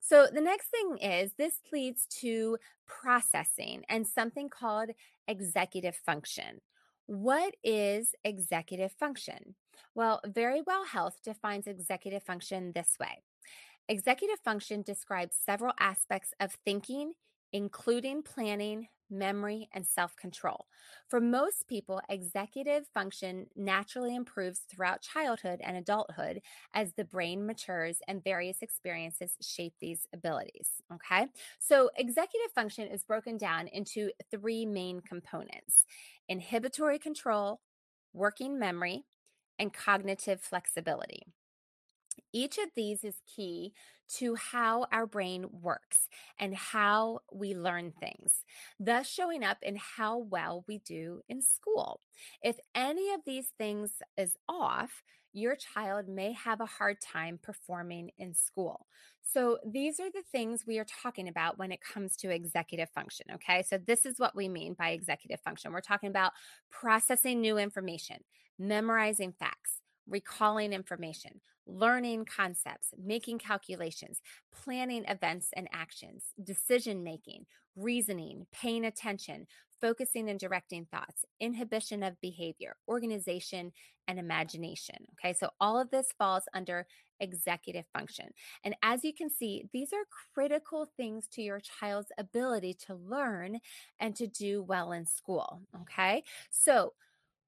So 0.01 0.27
the 0.33 0.41
next 0.41 0.69
thing 0.69 0.99
is 0.99 1.33
this 1.33 1.61
leads 1.73 2.07
to 2.21 2.59
processing 2.87 3.83
and 3.89 4.07
something 4.07 4.49
called 4.49 4.91
executive 5.29 5.97
function. 5.97 6.61
What 7.07 7.55
is 7.63 8.15
executive 8.25 8.93
function? 8.93 9.55
Well, 9.95 10.21
Verywell 10.27 10.87
Health 10.87 11.19
defines 11.23 11.67
executive 11.67 12.23
function 12.23 12.73
this 12.75 12.97
way. 12.99 13.23
Executive 13.89 14.39
function 14.41 14.83
describes 14.83 15.37
several 15.37 15.75
aspects 15.79 16.33
of 16.41 16.53
thinking, 16.65 17.13
including 17.53 18.23
planning, 18.23 18.89
memory, 19.11 19.69
and 19.73 19.87
self 19.87 20.17
control. 20.17 20.67
For 21.09 21.21
most 21.21 21.69
people, 21.69 22.01
executive 22.09 22.87
function 22.89 23.47
naturally 23.57 24.15
improves 24.15 24.61
throughout 24.61 25.03
childhood 25.03 25.61
and 25.63 25.77
adulthood 25.77 26.41
as 26.73 26.93
the 26.95 27.05
brain 27.05 27.47
matures 27.47 27.99
and 28.09 28.23
various 28.23 28.63
experiences 28.63 29.37
shape 29.41 29.75
these 29.81 30.07
abilities. 30.13 30.83
Okay, 30.93 31.27
so 31.59 31.91
executive 31.97 32.51
function 32.55 32.89
is 32.89 33.05
broken 33.05 33.37
down 33.39 33.69
into 33.69 34.11
three 34.31 34.67
main 34.67 35.01
components 35.01 35.85
inhibitory 36.29 36.99
control, 36.99 37.61
working 38.13 38.59
memory, 38.59 39.05
and 39.59 39.73
cognitive 39.73 40.41
flexibility. 40.41 41.25
Each 42.33 42.59
of 42.59 42.71
these 42.75 43.05
is 43.05 43.23
key 43.27 43.73
to 44.17 44.35
how 44.35 44.87
our 44.93 45.07
brain 45.07 45.47
works 45.51 46.09
and 46.39 46.55
how 46.55 47.21
we 47.33 47.55
learn 47.55 47.93
things, 47.99 48.45
thus 48.79 49.09
showing 49.09 49.43
up 49.43 49.59
in 49.63 49.77
how 49.77 50.19
well 50.19 50.65
we 50.69 50.79
do 50.79 51.23
in 51.29 51.41
school. 51.43 52.01
If 52.43 52.57
any 52.75 53.13
of 53.13 53.21
these 53.25 53.53
things 53.59 53.93
is 54.17 54.37
off, 54.49 55.03
your 55.33 55.57
child 55.57 56.09
may 56.09 56.33
have 56.33 56.61
a 56.61 56.67
hard 56.67 57.01
time 57.01 57.41
performing 57.43 58.11
in 58.19 58.35
school. 58.35 58.87
So, 59.23 59.59
these 59.67 59.99
are 59.99 60.11
the 60.11 60.23
things 60.31 60.65
we 60.67 60.79
are 60.79 60.87
talking 61.03 61.29
about 61.29 61.59
when 61.59 61.73
it 61.73 61.81
comes 61.81 62.17
to 62.19 62.31
executive 62.31 62.91
function. 62.91 63.27
Okay. 63.35 63.63
So, 63.63 63.79
this 63.79 64.07
is 64.07 64.19
what 64.19 64.37
we 64.37 64.49
mean 64.49 64.75
by 64.75 64.91
executive 64.91 65.41
function. 65.41 65.73
We're 65.73 65.81
talking 65.81 66.11
about 66.11 66.33
processing 66.71 67.41
new 67.41 67.59
information, 67.59 68.19
memorizing 68.59 69.33
facts, 69.33 69.81
recalling 70.07 70.73
information, 70.73 71.41
learning 71.67 72.25
concepts, 72.25 72.89
making 73.03 73.39
calculations, 73.39 74.21
planning 74.53 75.05
events 75.07 75.49
and 75.57 75.69
actions, 75.73 76.25
decision 76.43 77.03
making, 77.03 77.47
reasoning, 77.77 78.47
paying 78.53 78.85
attention, 78.85 79.47
focusing 79.81 80.31
and 80.31 80.41
directing 80.41 80.87
thoughts, 80.87 81.25
inhibition 81.41 82.03
of 82.03 82.21
behavior, 82.21 82.77
organization, 82.89 83.73
and 84.09 84.19
imagination. 84.19 84.97
Okay, 85.13 85.33
so 85.33 85.51
all 85.61 85.79
of 85.79 85.91
this 85.91 86.09
falls 86.19 86.45
under 86.55 86.87
executive 87.21 87.85
function. 87.93 88.27
And 88.65 88.75
as 88.83 89.05
you 89.05 89.13
can 89.13 89.31
see, 89.31 89.65
these 89.73 89.93
are 89.93 90.05
critical 90.35 90.89
things 90.97 91.27
to 91.33 91.43
your 91.43 91.61
child's 91.61 92.13
ability 92.19 92.75
to 92.87 92.95
learn 92.95 93.61
and 93.99 94.15
to 94.17 94.27
do 94.27 94.63
well 94.63 94.93
in 94.93 95.07
school. 95.07 95.63
Okay, 95.83 96.25
so 96.51 96.93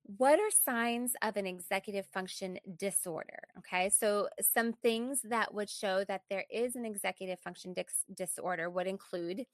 what 0.07 0.39
are 0.39 0.51
signs 0.51 1.15
of 1.21 1.37
an 1.37 1.47
executive 1.47 2.07
function 2.07 2.59
disorder? 2.77 3.41
Okay, 3.59 3.89
so 3.89 4.29
some 4.41 4.73
things 4.73 5.21
that 5.23 5.53
would 5.53 5.69
show 5.69 6.05
that 6.05 6.23
there 6.31 6.45
is 6.49 6.77
an 6.77 6.85
executive 6.85 7.41
function 7.41 7.75
dis- 7.75 8.05
disorder 8.15 8.71
would 8.71 8.87
include 8.87 9.47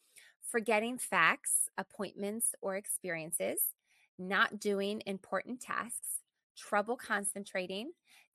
forgetting 0.42 0.98
facts, 0.98 1.70
appointments, 1.78 2.54
or 2.60 2.76
experiences, 2.76 3.72
not 4.18 4.60
doing 4.60 5.02
important 5.06 5.60
tasks, 5.60 6.20
trouble 6.54 6.96
concentrating, 6.96 7.92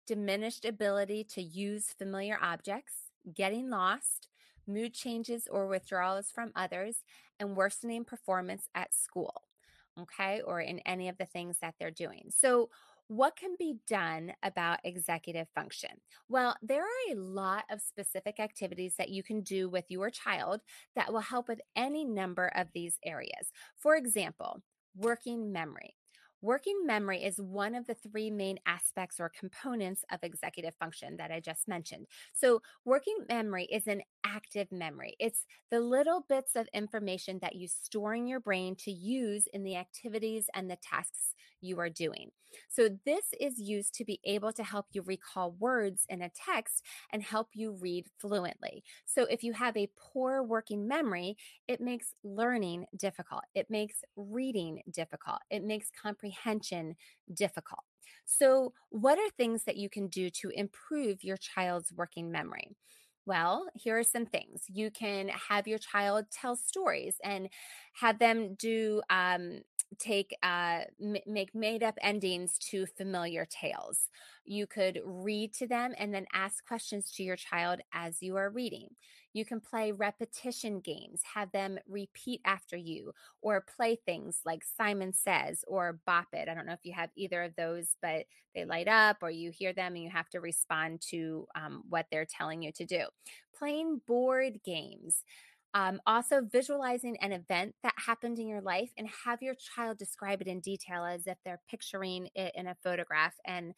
diminished 0.07 0.65
ability 0.65 1.23
to 1.23 1.41
use 1.41 1.93
familiar 1.99 2.39
objects, 2.41 3.11
getting 3.31 3.69
lost, 3.69 4.27
mood 4.65 4.93
changes 4.93 5.47
or 5.51 5.67
withdrawals 5.67 6.31
from 6.31 6.51
others, 6.55 7.03
and 7.39 7.55
worsening 7.55 8.03
performance 8.03 8.67
at 8.73 8.93
school 8.95 9.46
okay, 10.01 10.41
or 10.41 10.59
in 10.61 10.79
any 10.79 11.09
of 11.09 11.17
the 11.17 11.25
things 11.25 11.57
that 11.61 11.75
they're 11.79 11.91
doing. 11.91 12.29
So, 12.29 12.69
what 13.09 13.37
can 13.37 13.55
be 13.57 13.75
done 13.87 14.33
about 14.43 14.79
executive 14.83 15.47
function? 15.55 15.91
Well, 16.27 16.57
there 16.61 16.83
are 16.83 17.11
a 17.11 17.15
lot 17.15 17.63
of 17.71 17.81
specific 17.81 18.37
activities 18.39 18.95
that 18.97 19.09
you 19.09 19.23
can 19.23 19.41
do 19.41 19.69
with 19.69 19.85
your 19.89 20.09
child 20.09 20.61
that 20.95 21.13
will 21.13 21.21
help 21.21 21.47
with 21.47 21.61
any 21.75 22.03
number 22.03 22.47
of 22.53 22.67
these 22.73 22.99
areas. 23.05 23.51
For 23.77 23.95
example, 23.95 24.61
working 24.95 25.53
memory. 25.53 25.95
Working 26.41 26.85
memory 26.85 27.23
is 27.23 27.41
one 27.41 27.73
of 27.73 27.87
the 27.87 27.95
three 27.95 28.29
main 28.29 28.59
aspects 28.65 29.19
or 29.19 29.27
components 29.29 30.05
of 30.11 30.19
executive 30.23 30.75
function 30.75 31.17
that 31.17 31.31
I 31.31 31.39
just 31.39 31.67
mentioned. 31.67 32.07
So, 32.33 32.61
working 32.85 33.25
memory 33.27 33.65
is 33.65 33.87
an 33.87 34.03
active 34.23 34.71
memory. 34.71 35.15
It's 35.19 35.45
the 35.71 35.79
little 35.79 36.21
bits 36.29 36.55
of 36.55 36.67
information 36.73 37.39
that 37.41 37.55
you 37.55 37.67
store 37.67 38.13
in 38.13 38.27
your 38.27 38.39
brain 38.39 38.75
to 38.77 38.91
use 38.91 39.47
in 39.51 39.63
the 39.63 39.75
activities 39.77 40.47
and 40.53 40.69
the 40.69 40.75
tasks 40.75 41.33
you 41.59 41.79
are 41.79 41.89
doing. 41.89 42.29
So, 42.69 42.89
this 43.05 43.33
is 43.39 43.59
used 43.59 43.93
to 43.95 44.05
be 44.05 44.19
able 44.23 44.53
to 44.53 44.63
help 44.63 44.87
you 44.91 45.01
recall 45.01 45.51
words 45.51 46.05
in 46.07 46.21
a 46.21 46.29
text 46.29 46.83
and 47.11 47.23
help 47.23 47.49
you 47.53 47.71
read 47.71 48.07
fluently. 48.19 48.83
So, 49.05 49.23
if 49.23 49.43
you 49.43 49.53
have 49.53 49.75
a 49.75 49.89
poor 49.97 50.43
working 50.43 50.87
memory, 50.87 51.37
it 51.67 51.81
makes 51.81 52.13
learning 52.23 52.85
difficult, 52.95 53.43
it 53.55 53.69
makes 53.69 54.03
reading 54.15 54.81
difficult, 54.89 55.39
it 55.49 55.63
makes 55.63 55.89
comprehension 55.89 56.26
difficult. 57.33 57.83
So, 58.25 58.73
what 58.89 59.17
are 59.19 59.29
things 59.37 59.63
that 59.65 59.77
you 59.77 59.89
can 59.89 60.07
do 60.07 60.29
to 60.31 60.49
improve 60.49 61.23
your 61.23 61.37
child's 61.37 61.91
working 61.91 62.31
memory? 62.31 62.75
Well, 63.25 63.67
here 63.75 63.97
are 63.97 64.03
some 64.03 64.25
things. 64.25 64.63
You 64.69 64.89
can 64.89 65.27
have 65.29 65.67
your 65.67 65.79
child 65.79 66.25
tell 66.31 66.55
stories 66.55 67.17
and 67.23 67.49
have 67.95 68.19
them 68.19 68.55
do 68.55 69.01
um, 69.09 69.61
take 69.97 70.35
uh, 70.43 70.81
m- 71.01 71.17
make 71.25 71.53
made 71.53 71.83
up 71.83 71.95
endings 72.01 72.57
to 72.69 72.85
familiar 72.85 73.45
tales. 73.45 74.09
You 74.45 74.65
could 74.65 75.01
read 75.03 75.53
to 75.55 75.67
them 75.67 75.93
and 75.97 76.13
then 76.13 76.25
ask 76.33 76.65
questions 76.65 77.11
to 77.13 77.23
your 77.23 77.35
child 77.35 77.81
as 77.93 78.21
you 78.21 78.37
are 78.37 78.49
reading. 78.49 78.95
You 79.37 79.45
can 79.45 79.59
play 79.59 79.91
repetition 79.91 80.79
games, 80.79 81.21
have 81.35 81.51
them 81.51 81.77
repeat 81.87 82.41
after 82.43 82.75
you, 82.75 83.13
or 83.43 83.61
play 83.61 83.95
things 84.03 84.39
like 84.45 84.63
Simon 84.63 85.13
Says 85.13 85.63
or 85.67 85.99
Bop 86.07 86.25
It. 86.33 86.49
I 86.49 86.55
don't 86.55 86.65
know 86.65 86.73
if 86.73 86.83
you 86.83 86.93
have 86.93 87.11
either 87.15 87.43
of 87.43 87.55
those, 87.55 87.97
but 88.01 88.25
they 88.55 88.65
light 88.65 88.87
up 88.87 89.17
or 89.21 89.29
you 89.29 89.51
hear 89.51 89.73
them 89.73 89.93
and 89.93 90.03
you 90.03 90.09
have 90.09 90.27
to 90.29 90.39
respond 90.39 91.01
to 91.11 91.45
um, 91.53 91.83
what 91.87 92.07
they're 92.09 92.25
telling 92.25 92.63
you 92.63 92.71
to 92.71 92.85
do. 92.85 93.03
Playing 93.55 94.01
board 94.07 94.59
games. 94.65 95.23
Um, 95.73 95.99
also, 96.07 96.41
visualizing 96.41 97.17
an 97.17 97.31
event 97.31 97.75
that 97.83 97.93
happened 97.97 98.39
in 98.39 98.47
your 98.47 98.61
life 98.61 98.91
and 98.97 99.07
have 99.25 99.41
your 99.41 99.55
child 99.55 99.97
describe 99.97 100.41
it 100.41 100.47
in 100.47 100.59
detail 100.59 101.03
as 101.03 101.27
if 101.27 101.37
they're 101.43 101.61
picturing 101.69 102.29
it 102.35 102.51
in 102.55 102.67
a 102.67 102.75
photograph 102.83 103.35
and 103.45 103.73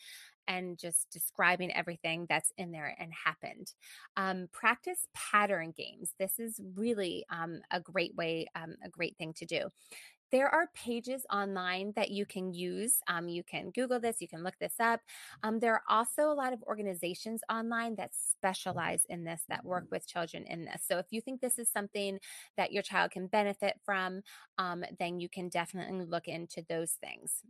and 0.48 0.80
just 0.80 1.08
describing 1.12 1.72
everything 1.76 2.26
that's 2.28 2.52
in 2.58 2.72
there 2.72 2.96
and 3.00 3.12
happened. 3.24 3.72
Um, 4.18 4.48
practice 4.52 5.08
pattern 5.14 5.74
games. 5.78 6.14
This 6.20 6.40
is 6.40 6.60
really 6.76 7.24
um, 7.30 7.60
a 7.70 7.80
great 7.80 8.16
way, 8.16 8.48
um, 8.56 8.76
a 8.84 8.90
great 8.90 9.16
thing 9.18 9.34
to 9.34 9.46
do. 9.46 9.70
There 10.32 10.48
are 10.50 10.70
pages 10.76 11.26
online 11.32 11.94
that 11.96 12.12
you 12.12 12.26
can 12.26 12.54
use. 12.54 13.02
Um, 13.08 13.28
you 13.28 13.44
can 13.44 13.72
Google 13.72 14.00
this, 14.00 14.22
you 14.22 14.28
can 14.28 14.44
look 14.44 14.56
this 14.60 14.76
up. 14.80 15.02
Um, 15.44 15.60
there 15.60 15.74
are 15.74 15.84
also 15.90 16.32
a 16.32 16.34
lot 16.34 16.54
of 16.54 16.62
organizations 16.64 17.42
online 17.50 17.96
that 17.96 18.12
specialize 18.14 19.06
in 19.10 19.24
this, 19.24 19.44
that 19.50 19.66
work 19.66 19.86
with 19.92 20.08
children 20.08 20.46
in 20.46 20.66
this. 20.66 20.84
So 20.88 20.98
if 21.00 21.08
you 21.12 21.22
think 21.22 21.42
this 21.42 21.58
is 21.58 21.70
something 21.70 22.20
that 22.58 22.72
your 22.72 22.84
child 22.84 23.12
can 23.12 23.28
benefit 23.28 23.80
from, 23.84 24.22
um, 24.58 24.84
then 25.00 25.20
you 25.20 25.30
can 25.30 25.50
definitely 25.50 26.06
look 26.06 26.28
into 26.28 26.64
those 26.70 26.92
things. 26.92 27.44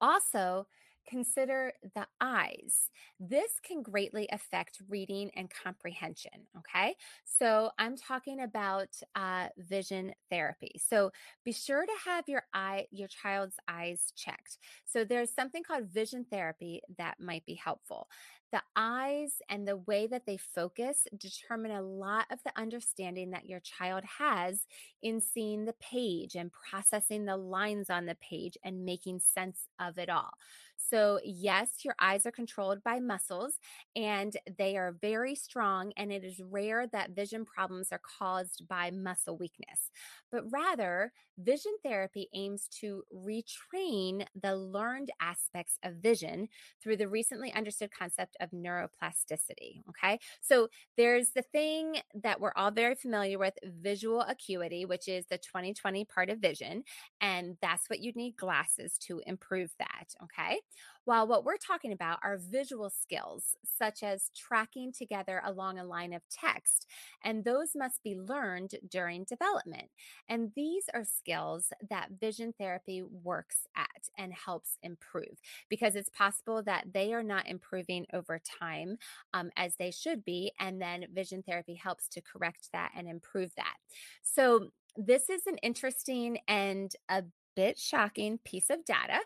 Also, 0.00 0.66
consider 1.06 1.72
the 1.94 2.06
eyes. 2.20 2.90
This 3.18 3.60
can 3.62 3.82
greatly 3.82 4.28
affect 4.32 4.82
reading 4.88 5.30
and 5.34 5.50
comprehension. 5.50 6.46
Okay. 6.58 6.94
So 7.24 7.70
I'm 7.78 7.96
talking 7.96 8.40
about 8.42 8.88
uh, 9.14 9.48
vision 9.56 10.12
therapy. 10.30 10.80
So 10.82 11.10
be 11.44 11.52
sure 11.52 11.84
to 11.84 12.10
have 12.10 12.24
your 12.28 12.42
eye, 12.52 12.86
your 12.90 13.08
child's 13.08 13.56
eyes 13.68 14.12
checked. 14.16 14.58
So 14.84 15.04
there's 15.04 15.34
something 15.34 15.62
called 15.62 15.88
vision 15.88 16.26
therapy 16.30 16.82
that 16.98 17.20
might 17.20 17.46
be 17.46 17.54
helpful. 17.54 18.08
The 18.52 18.62
eyes 18.76 19.42
and 19.48 19.66
the 19.66 19.76
way 19.76 20.06
that 20.06 20.24
they 20.24 20.36
focus 20.36 21.06
determine 21.16 21.72
a 21.72 21.82
lot 21.82 22.26
of 22.30 22.38
the 22.44 22.52
understanding 22.56 23.30
that 23.30 23.48
your 23.48 23.60
child 23.60 24.04
has 24.18 24.66
in 25.02 25.20
seeing 25.20 25.64
the 25.64 25.74
page 25.74 26.36
and 26.36 26.52
processing 26.52 27.24
the 27.24 27.36
lines 27.36 27.90
on 27.90 28.06
the 28.06 28.14
page 28.14 28.56
and 28.64 28.84
making 28.84 29.18
sense 29.18 29.66
of 29.80 29.98
it 29.98 30.08
all. 30.08 30.30
So, 30.76 31.20
yes, 31.24 31.84
your 31.84 31.94
eyes 32.00 32.26
are 32.26 32.30
controlled 32.32 32.82
by 32.84 33.00
muscles 33.00 33.58
and 33.94 34.36
they 34.58 34.76
are 34.76 34.92
very 35.00 35.34
strong, 35.34 35.92
and 35.96 36.12
it 36.12 36.22
is 36.24 36.40
rare 36.40 36.86
that 36.88 37.10
vision 37.10 37.44
problems 37.44 37.88
are 37.92 38.00
caused 38.18 38.68
by 38.68 38.90
muscle 38.90 39.36
weakness. 39.36 39.90
But 40.30 40.44
rather, 40.50 41.12
vision 41.38 41.72
therapy 41.82 42.28
aims 42.34 42.68
to 42.80 43.04
retrain 43.14 44.26
the 44.40 44.56
learned 44.56 45.10
aspects 45.20 45.78
of 45.82 45.94
vision 45.96 46.48
through 46.82 46.96
the 46.96 47.08
recently 47.08 47.52
understood 47.52 47.90
concept 47.90 48.36
of 48.40 48.50
neuroplasticity. 48.50 49.82
Okay. 49.88 50.18
So, 50.40 50.68
there's 50.96 51.30
the 51.30 51.42
thing 51.42 51.96
that 52.14 52.40
we're 52.40 52.52
all 52.56 52.70
very 52.70 52.94
familiar 52.94 53.38
with 53.38 53.54
visual 53.64 54.20
acuity, 54.22 54.84
which 54.84 55.08
is 55.08 55.26
the 55.26 55.38
2020 55.38 56.04
part 56.04 56.30
of 56.30 56.38
vision. 56.38 56.84
And 57.20 57.56
that's 57.60 57.88
what 57.88 58.00
you'd 58.00 58.16
need 58.16 58.36
glasses 58.36 58.98
to 59.06 59.22
improve 59.26 59.70
that. 59.78 60.14
Okay. 60.24 60.60
While 61.06 61.28
what 61.28 61.44
we're 61.44 61.56
talking 61.56 61.92
about 61.92 62.18
are 62.24 62.36
visual 62.36 62.90
skills, 62.90 63.56
such 63.64 64.02
as 64.02 64.30
tracking 64.34 64.92
together 64.92 65.40
along 65.44 65.78
a 65.78 65.84
line 65.84 66.12
of 66.12 66.22
text, 66.28 66.86
and 67.22 67.44
those 67.44 67.76
must 67.76 68.02
be 68.02 68.16
learned 68.16 68.72
during 68.90 69.22
development. 69.22 69.90
And 70.28 70.50
these 70.56 70.86
are 70.92 71.04
skills 71.04 71.72
that 71.88 72.10
vision 72.20 72.54
therapy 72.58 73.02
works 73.04 73.68
at 73.76 74.08
and 74.18 74.32
helps 74.32 74.78
improve 74.82 75.40
because 75.68 75.94
it's 75.94 76.10
possible 76.10 76.60
that 76.64 76.92
they 76.92 77.14
are 77.14 77.22
not 77.22 77.46
improving 77.46 78.06
over 78.12 78.40
time 78.40 78.98
um, 79.32 79.50
as 79.56 79.76
they 79.76 79.92
should 79.92 80.24
be. 80.24 80.50
And 80.58 80.82
then 80.82 81.06
vision 81.14 81.44
therapy 81.44 81.74
helps 81.74 82.08
to 82.08 82.20
correct 82.20 82.70
that 82.72 82.90
and 82.96 83.08
improve 83.08 83.54
that. 83.56 83.76
So, 84.22 84.70
this 84.98 85.28
is 85.28 85.46
an 85.46 85.58
interesting 85.58 86.38
and 86.48 86.90
a 87.08 87.22
bit 87.54 87.78
shocking 87.78 88.38
piece 88.38 88.70
of 88.70 88.84
data 88.84 89.20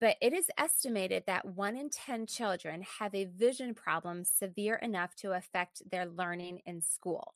but 0.00 0.16
it 0.20 0.32
is 0.32 0.50
estimated 0.56 1.24
that 1.26 1.44
one 1.44 1.76
in 1.76 1.90
10 1.90 2.26
children 2.26 2.84
have 2.98 3.14
a 3.14 3.24
vision 3.24 3.74
problem 3.74 4.24
severe 4.24 4.76
enough 4.76 5.14
to 5.16 5.32
affect 5.32 5.82
their 5.90 6.06
learning 6.06 6.60
in 6.66 6.80
school 6.80 7.34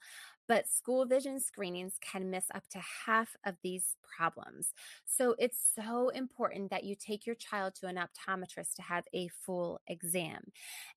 but 0.53 0.69
school 0.69 1.07
vision 1.07 1.41
screenings 1.41 1.95
can 2.03 2.29
miss 2.29 2.45
up 2.55 2.69
to 2.69 2.79
half 3.07 3.35
of 3.47 3.55
these 3.63 3.97
problems. 4.15 4.75
So 5.07 5.35
it's 5.39 5.59
so 5.75 6.11
important 6.11 6.69
that 6.69 6.85
you 6.85 6.95
take 6.95 7.25
your 7.27 7.37
child 7.37 7.75
to 7.77 7.87
an 7.87 7.97
optometrist 7.97 8.75
to 8.77 8.83
have 8.83 9.05
a 9.15 9.29
full 9.29 9.81
exam. 9.87 10.53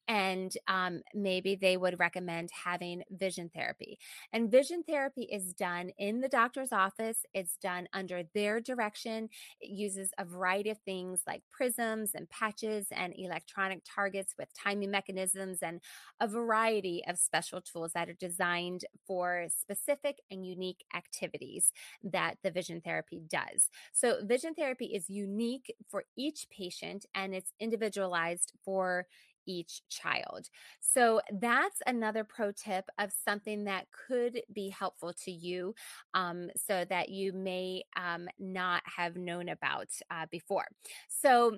And 0.09 0.51
um, 0.67 1.03
maybe 1.13 1.55
they 1.55 1.77
would 1.77 1.99
recommend 1.99 2.49
having 2.51 3.03
vision 3.09 3.49
therapy. 3.55 3.97
And 4.33 4.51
vision 4.51 4.83
therapy 4.83 5.23
is 5.23 5.53
done 5.53 5.91
in 5.97 6.19
the 6.19 6.27
doctor's 6.27 6.73
office, 6.73 7.19
it's 7.33 7.55
done 7.55 7.87
under 7.93 8.23
their 8.33 8.59
direction. 8.59 9.29
It 9.61 9.69
uses 9.69 10.11
a 10.17 10.25
variety 10.25 10.69
of 10.69 10.79
things 10.79 11.21
like 11.25 11.43
prisms 11.49 12.11
and 12.13 12.29
patches 12.29 12.87
and 12.91 13.13
electronic 13.17 13.83
targets 13.85 14.35
with 14.37 14.53
timing 14.53 14.91
mechanisms 14.91 15.59
and 15.61 15.79
a 16.19 16.27
variety 16.27 17.03
of 17.07 17.17
special 17.17 17.61
tools 17.61 17.93
that 17.93 18.09
are 18.09 18.13
designed 18.13 18.83
for 19.07 19.44
specific 19.49 20.19
and 20.31 20.45
unique 20.45 20.83
activities 20.95 21.71
that 22.03 22.37
the 22.43 22.51
vision 22.51 22.81
therapy 22.81 23.21
does. 23.29 23.69
So, 23.93 24.17
vision 24.23 24.53
therapy 24.53 24.85
is 24.85 25.09
unique 25.09 25.73
for 25.89 26.03
each 26.17 26.47
patient 26.49 27.05
and 27.13 27.33
it's 27.33 27.53
individualized 27.59 28.53
for 28.63 29.07
each 29.47 29.81
child. 29.89 30.49
So 30.79 31.21
that's 31.39 31.81
another 31.85 32.23
pro 32.23 32.51
tip 32.51 32.85
of 32.99 33.11
something 33.11 33.65
that 33.65 33.87
could 34.07 34.41
be 34.53 34.69
helpful 34.69 35.13
to 35.25 35.31
you 35.31 35.75
um, 36.13 36.49
so 36.55 36.85
that 36.89 37.09
you 37.09 37.33
may 37.33 37.83
um, 37.95 38.27
not 38.39 38.83
have 38.85 39.15
known 39.15 39.49
about 39.49 39.89
uh, 40.11 40.25
before. 40.31 40.65
So 41.07 41.57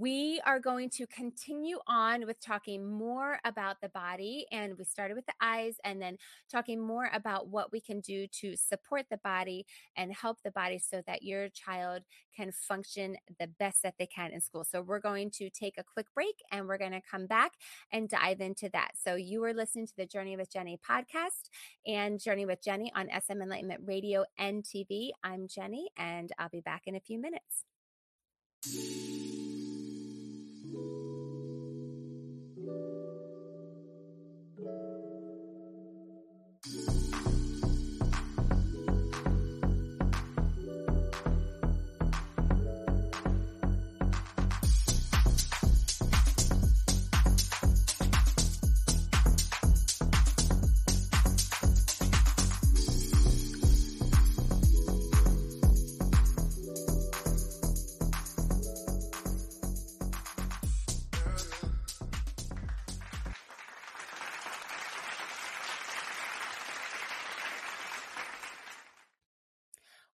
we 0.00 0.40
are 0.44 0.58
going 0.58 0.90
to 0.90 1.06
continue 1.06 1.78
on 1.86 2.26
with 2.26 2.40
talking 2.40 2.84
more 2.84 3.38
about 3.44 3.80
the 3.80 3.88
body. 3.88 4.46
And 4.52 4.76
we 4.76 4.84
started 4.84 5.14
with 5.14 5.26
the 5.26 5.34
eyes 5.40 5.76
and 5.84 6.00
then 6.00 6.16
talking 6.50 6.84
more 6.84 7.08
about 7.12 7.48
what 7.48 7.72
we 7.72 7.80
can 7.80 8.00
do 8.00 8.26
to 8.40 8.56
support 8.56 9.06
the 9.10 9.18
body 9.18 9.64
and 9.96 10.12
help 10.12 10.38
the 10.42 10.50
body 10.50 10.78
so 10.78 11.02
that 11.06 11.22
your 11.22 11.48
child 11.48 12.02
can 12.34 12.52
function 12.52 13.16
the 13.38 13.46
best 13.46 13.82
that 13.82 13.94
they 13.98 14.06
can 14.06 14.32
in 14.32 14.40
school. 14.40 14.64
So 14.64 14.82
we're 14.82 15.00
going 15.00 15.30
to 15.32 15.48
take 15.50 15.78
a 15.78 15.84
quick 15.84 16.06
break 16.14 16.36
and 16.50 16.66
we're 16.66 16.78
going 16.78 16.92
to 16.92 17.02
come 17.08 17.26
back 17.26 17.52
and 17.92 18.08
dive 18.08 18.40
into 18.40 18.68
that. 18.72 18.92
So 19.02 19.14
you 19.14 19.42
are 19.44 19.54
listening 19.54 19.86
to 19.86 19.96
the 19.96 20.06
Journey 20.06 20.36
with 20.36 20.52
Jennie 20.52 20.78
podcast 20.88 21.48
and 21.86 22.20
Journey 22.20 22.44
with 22.44 22.62
Jennie 22.62 22.92
on 22.94 23.08
SM 23.08 23.40
Enlightenment 23.40 23.82
Radio 23.86 24.24
and 24.38 24.62
TV. 24.62 25.10
I'm 25.22 25.48
Jennie 25.48 25.88
and 25.96 26.32
I'll 26.38 26.48
be 26.48 26.60
back 26.60 26.82
in 26.86 26.96
a 26.96 27.00
few 27.00 27.18
minutes. 27.18 27.64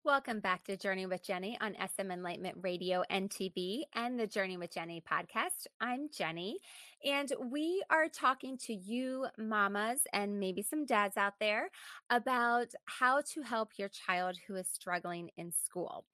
Welcome 0.04 0.40
back 0.40 0.64
to 0.64 0.76
Journey 0.76 1.06
with 1.06 1.24
Jennie 1.24 1.60
on 1.62 1.76
SM 1.76 2.10
Enlightenment 2.10 2.58
Radio 2.64 3.04
TV 3.12 3.84
and 3.94 4.20
the 4.20 4.26
Journey 4.26 4.58
with 4.58 4.74
Jennie 4.74 5.00
podcast. 5.00 5.68
I'm 5.80 6.10
Jennie, 6.12 6.58
and 7.06 7.32
we 7.52 7.84
are 7.92 8.08
talking 8.10 8.58
to 8.66 8.74
you, 8.74 9.28
mamas, 9.38 10.00
and 10.12 10.40
maybe 10.40 10.64
some 10.64 10.88
dads 10.88 11.18
out 11.18 11.36
there 11.40 11.70
about 12.10 12.70
how 12.86 13.22
to 13.34 13.44
help 13.44 13.74
your 13.78 13.90
child 13.90 14.38
who 14.48 14.56
is 14.56 14.68
struggling 14.68 15.30
in 15.38 15.52
school. 15.52 16.06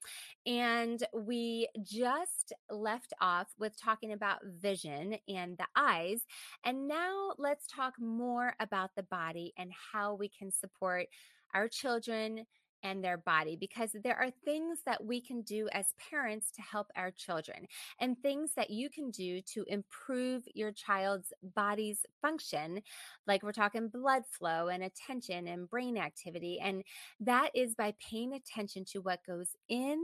And 0.45 1.01
we 1.13 1.69
just 1.81 2.51
left 2.69 3.13
off 3.21 3.47
with 3.57 3.81
talking 3.81 4.11
about 4.11 4.41
vision 4.43 5.15
and 5.29 5.57
the 5.57 5.67
eyes. 5.77 6.25
And 6.65 6.89
now 6.89 7.31
let's 7.37 7.67
talk 7.67 7.93
more 8.01 8.53
about 8.59 8.95
the 8.97 9.03
body 9.03 9.53
and 9.57 9.71
how 9.93 10.15
we 10.15 10.27
can 10.27 10.51
support 10.51 11.07
our 11.53 11.69
children 11.69 12.45
and 12.83 13.03
their 13.03 13.17
body 13.17 13.55
because 13.55 13.91
there 14.03 14.17
are 14.17 14.31
things 14.45 14.79
that 14.85 15.03
we 15.03 15.19
can 15.21 15.41
do 15.41 15.67
as 15.71 15.93
parents 16.09 16.51
to 16.51 16.61
help 16.61 16.87
our 16.95 17.11
children 17.11 17.67
and 17.99 18.17
things 18.19 18.51
that 18.55 18.69
you 18.69 18.89
can 18.89 19.09
do 19.11 19.41
to 19.41 19.63
improve 19.67 20.43
your 20.53 20.71
child's 20.71 21.33
body's 21.55 22.05
function 22.21 22.81
like 23.25 23.43
we're 23.43 23.51
talking 23.51 23.87
blood 23.87 24.23
flow 24.25 24.67
and 24.67 24.83
attention 24.83 25.47
and 25.47 25.69
brain 25.69 25.97
activity 25.97 26.59
and 26.61 26.83
that 27.19 27.49
is 27.55 27.75
by 27.75 27.93
paying 27.99 28.33
attention 28.33 28.85
to 28.85 28.99
what 28.99 29.25
goes 29.25 29.49
in 29.69 30.03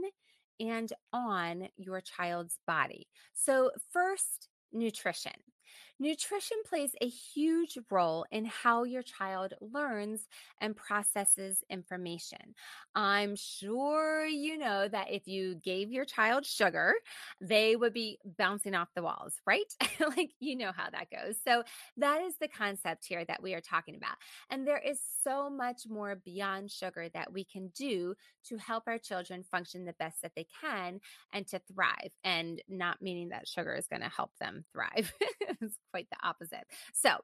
and 0.60 0.92
on 1.12 1.68
your 1.76 2.00
child's 2.00 2.58
body. 2.66 3.08
So 3.32 3.70
first 3.92 4.48
nutrition 4.72 5.32
Nutrition 5.98 6.58
plays 6.68 6.92
a 7.00 7.08
huge 7.08 7.78
role 7.90 8.24
in 8.30 8.44
how 8.44 8.84
your 8.84 9.02
child 9.02 9.54
learns 9.60 10.26
and 10.60 10.76
processes 10.76 11.62
information. 11.70 12.54
I'm 12.94 13.36
sure 13.36 14.24
you 14.26 14.58
know 14.58 14.88
that 14.88 15.10
if 15.10 15.26
you 15.26 15.56
gave 15.56 15.90
your 15.90 16.04
child 16.04 16.46
sugar, 16.46 16.94
they 17.40 17.76
would 17.76 17.92
be 17.92 18.18
bouncing 18.24 18.74
off 18.74 18.88
the 18.94 19.02
walls, 19.02 19.34
right? 19.46 19.72
like 20.16 20.30
you 20.40 20.56
know 20.56 20.72
how 20.74 20.90
that 20.90 21.10
goes. 21.10 21.36
So 21.46 21.62
that 21.96 22.22
is 22.22 22.34
the 22.40 22.48
concept 22.48 23.04
here 23.06 23.24
that 23.24 23.42
we 23.42 23.54
are 23.54 23.60
talking 23.60 23.96
about. 23.96 24.16
And 24.50 24.66
there 24.66 24.78
is 24.78 25.00
so 25.22 25.50
much 25.50 25.82
more 25.88 26.16
beyond 26.16 26.70
sugar 26.70 27.08
that 27.14 27.32
we 27.32 27.44
can 27.44 27.68
do 27.76 28.14
to 28.48 28.56
help 28.56 28.84
our 28.86 28.98
children 28.98 29.44
function 29.50 29.84
the 29.84 29.94
best 29.94 30.22
that 30.22 30.32
they 30.36 30.46
can 30.60 31.00
and 31.32 31.46
to 31.48 31.60
thrive. 31.72 32.10
And 32.22 32.62
not 32.68 33.02
meaning 33.02 33.30
that 33.30 33.48
sugar 33.48 33.74
is 33.74 33.86
going 33.88 34.02
to 34.02 34.08
help 34.08 34.30
them 34.40 34.64
thrive. 34.72 35.12
it's 35.60 35.78
quite 35.90 36.08
the 36.10 36.16
opposite. 36.26 36.64
So, 36.92 37.18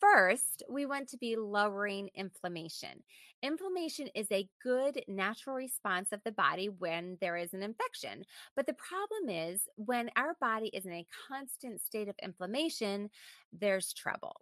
First, 0.00 0.62
we 0.70 0.86
want 0.86 1.08
to 1.10 1.18
be 1.18 1.36
lowering 1.36 2.08
inflammation. 2.14 3.02
Inflammation 3.42 4.08
is 4.14 4.26
a 4.30 4.48
good 4.62 5.02
natural 5.08 5.56
response 5.56 6.12
of 6.12 6.20
the 6.24 6.32
body 6.32 6.68
when 6.68 7.16
there 7.20 7.36
is 7.36 7.54
an 7.54 7.62
infection. 7.62 8.24
But 8.54 8.66
the 8.66 8.74
problem 8.74 9.30
is 9.30 9.62
when 9.76 10.10
our 10.16 10.36
body 10.40 10.68
is 10.68 10.84
in 10.84 10.92
a 10.92 11.06
constant 11.28 11.80
state 11.80 12.08
of 12.08 12.16
inflammation, 12.22 13.10
there's 13.52 13.92
trouble. 13.92 14.36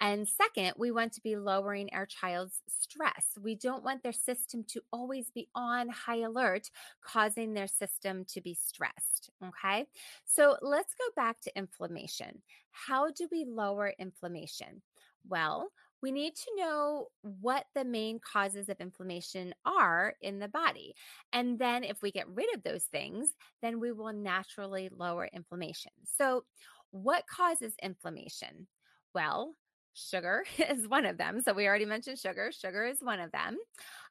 And 0.00 0.26
second, 0.26 0.72
we 0.76 0.90
want 0.90 1.12
to 1.12 1.20
be 1.20 1.36
lowering 1.36 1.90
our 1.92 2.06
child's 2.06 2.60
stress. 2.68 3.38
We 3.40 3.54
don't 3.54 3.84
want 3.84 4.02
their 4.02 4.12
system 4.12 4.64
to 4.68 4.80
always 4.92 5.30
be 5.30 5.48
on 5.54 5.88
high 5.90 6.22
alert, 6.22 6.70
causing 7.04 7.54
their 7.54 7.68
system 7.68 8.24
to 8.30 8.40
be 8.40 8.54
stressed. 8.54 9.30
Okay. 9.44 9.86
So 10.24 10.56
let's 10.60 10.94
go 10.94 11.04
back 11.14 11.40
to 11.42 11.56
inflammation. 11.56 12.42
How 12.72 13.10
do 13.12 13.28
we 13.30 13.44
lower 13.44 13.92
inflammation? 13.98 14.82
Well, 15.28 15.68
we 16.02 16.10
need 16.12 16.34
to 16.34 16.50
know 16.56 17.06
what 17.22 17.64
the 17.74 17.84
main 17.84 18.18
causes 18.20 18.68
of 18.68 18.80
inflammation 18.80 19.54
are 19.64 20.14
in 20.20 20.38
the 20.40 20.48
body. 20.48 20.94
And 21.32 21.58
then, 21.58 21.84
if 21.84 22.02
we 22.02 22.10
get 22.10 22.28
rid 22.28 22.54
of 22.54 22.62
those 22.62 22.84
things, 22.84 23.30
then 23.62 23.80
we 23.80 23.92
will 23.92 24.12
naturally 24.12 24.90
lower 24.90 25.28
inflammation. 25.32 25.92
So, 26.04 26.44
what 26.90 27.26
causes 27.26 27.74
inflammation? 27.82 28.66
Well, 29.14 29.54
Sugar 29.94 30.44
is 30.70 30.88
one 30.88 31.04
of 31.06 31.18
them. 31.18 31.40
So 31.40 31.52
we 31.52 31.66
already 31.66 31.84
mentioned 31.84 32.18
sugar. 32.18 32.50
Sugar 32.52 32.84
is 32.84 33.02
one 33.02 33.20
of 33.20 33.30
them. 33.32 33.58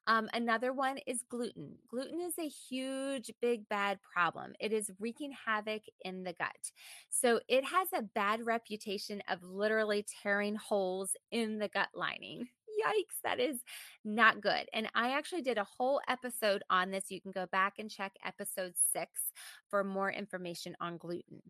Um, 0.07 0.29
another 0.33 0.73
one 0.73 0.97
is 1.05 1.23
gluten. 1.29 1.75
Gluten 1.89 2.21
is 2.21 2.37
a 2.39 2.47
huge, 2.47 3.31
big, 3.41 3.67
bad 3.69 3.99
problem. 4.01 4.53
It 4.59 4.73
is 4.73 4.91
wreaking 4.99 5.33
havoc 5.45 5.83
in 6.03 6.23
the 6.23 6.33
gut. 6.33 6.71
So 7.09 7.39
it 7.47 7.63
has 7.65 7.87
a 7.93 8.01
bad 8.01 8.45
reputation 8.45 9.21
of 9.29 9.43
literally 9.43 10.05
tearing 10.23 10.55
holes 10.55 11.11
in 11.31 11.59
the 11.59 11.67
gut 11.67 11.89
lining 11.93 12.47
yikes, 12.85 13.21
that 13.23 13.39
is 13.39 13.57
not 14.03 14.41
good. 14.41 14.67
And 14.73 14.87
I 14.95 15.11
actually 15.11 15.41
did 15.41 15.57
a 15.57 15.67
whole 15.77 16.01
episode 16.07 16.63
on 16.69 16.91
this. 16.91 17.05
You 17.09 17.21
can 17.21 17.31
go 17.31 17.45
back 17.51 17.73
and 17.79 17.89
check 17.89 18.13
episode 18.25 18.73
six 18.93 19.31
for 19.69 19.83
more 19.83 20.11
information 20.11 20.75
on 20.81 20.97
gluten. 20.97 21.41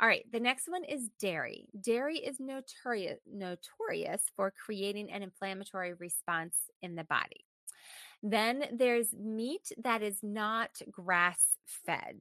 All 0.00 0.08
right, 0.08 0.24
the 0.32 0.40
next 0.40 0.68
one 0.68 0.84
is 0.84 1.08
dairy. 1.20 1.66
Dairy 1.80 2.18
is 2.18 2.38
notorious, 2.40 3.18
notorious 3.26 4.22
for 4.36 4.52
creating 4.52 5.10
an 5.10 5.22
inflammatory 5.22 5.94
response 5.94 6.56
in 6.82 6.94
the 6.94 7.04
body. 7.04 7.44
Then 8.26 8.64
there's 8.72 9.12
meat 9.12 9.70
that 9.76 10.02
is 10.02 10.20
not 10.22 10.70
grass 10.90 11.58
fed. 11.66 12.20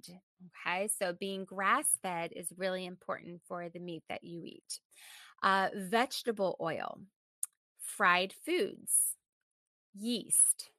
Okay, 0.68 0.90
so 0.90 1.14
being 1.14 1.46
grass 1.46 1.98
fed 2.04 2.34
is 2.36 2.52
really 2.58 2.86
important 2.86 3.40
for 3.48 3.70
the 3.70 3.80
meat 3.80 4.04
that 4.10 4.22
you 4.22 4.44
eat. 4.44 4.80
Uh, 5.42 5.70
vegetable 5.74 6.58
oil 6.60 7.00
fried 7.80 8.34
foods, 8.34 9.16
yeast, 9.98 10.72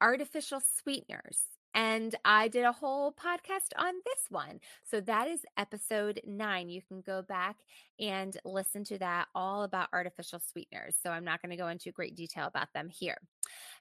artificial 0.00 0.60
sweeteners. 0.60 1.42
And 1.74 2.14
I 2.24 2.48
did 2.48 2.64
a 2.64 2.72
whole 2.72 3.12
podcast 3.12 3.70
on 3.76 3.94
this 4.04 4.24
one. 4.30 4.60
So 4.84 5.00
that 5.02 5.28
is 5.28 5.40
episode 5.56 6.20
nine. 6.26 6.68
You 6.68 6.82
can 6.82 7.02
go 7.02 7.22
back 7.22 7.56
and 8.00 8.36
listen 8.44 8.84
to 8.84 8.98
that 8.98 9.26
all 9.34 9.62
about 9.62 9.88
artificial 9.92 10.40
sweeteners. 10.40 10.96
So 11.02 11.10
I'm 11.10 11.24
not 11.24 11.40
going 11.42 11.50
to 11.50 11.56
go 11.56 11.68
into 11.68 11.92
great 11.92 12.16
detail 12.16 12.46
about 12.46 12.72
them 12.74 12.88
here. 12.88 13.18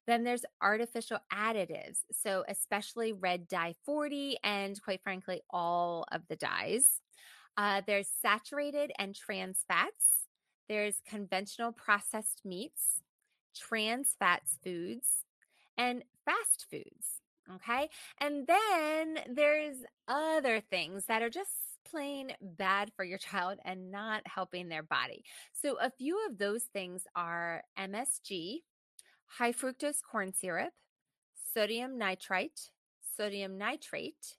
Then 0.05 0.23
there's 0.23 0.45
artificial 0.61 1.19
additives. 1.33 1.99
So 2.11 2.43
especially 2.47 3.13
red 3.13 3.47
dye 3.47 3.75
40 3.85 4.37
and 4.43 4.79
quite 4.81 5.01
frankly, 5.01 5.41
all 5.49 6.05
of 6.11 6.21
the 6.27 6.35
dyes. 6.35 7.01
Uh, 7.57 7.81
there's 7.87 8.07
saturated 8.21 8.91
and 8.99 9.15
trans 9.15 9.63
fats 9.67 10.27
there's 10.67 11.01
conventional 11.07 11.71
processed 11.71 12.41
meats, 12.43 13.01
trans 13.55 14.15
fats 14.19 14.57
foods, 14.63 15.23
and 15.77 16.03
fast 16.25 16.65
foods. 16.69 17.21
Okay. 17.55 17.89
And 18.19 18.45
then 18.47 19.19
there's 19.33 19.77
other 20.07 20.59
things 20.59 21.05
that 21.05 21.21
are 21.21 21.29
just 21.29 21.51
plain 21.89 22.33
bad 22.41 22.91
for 22.95 23.05
your 23.05 23.17
child 23.17 23.59
and 23.63 23.91
not 23.91 24.23
helping 24.27 24.67
their 24.69 24.83
body. 24.83 25.23
So, 25.53 25.77
a 25.79 25.91
few 25.91 26.25
of 26.27 26.37
those 26.37 26.63
things 26.65 27.03
are 27.15 27.63
MSG, 27.77 28.63
high 29.25 29.53
fructose 29.53 30.01
corn 30.03 30.33
syrup, 30.33 30.73
sodium 31.53 31.97
nitrite, 31.97 32.71
sodium 33.17 33.57
nitrate, 33.57 34.37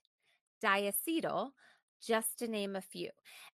diacetyl, 0.63 1.51
just 2.05 2.39
to 2.39 2.47
name 2.47 2.75
a 2.75 2.81
few. 2.81 3.09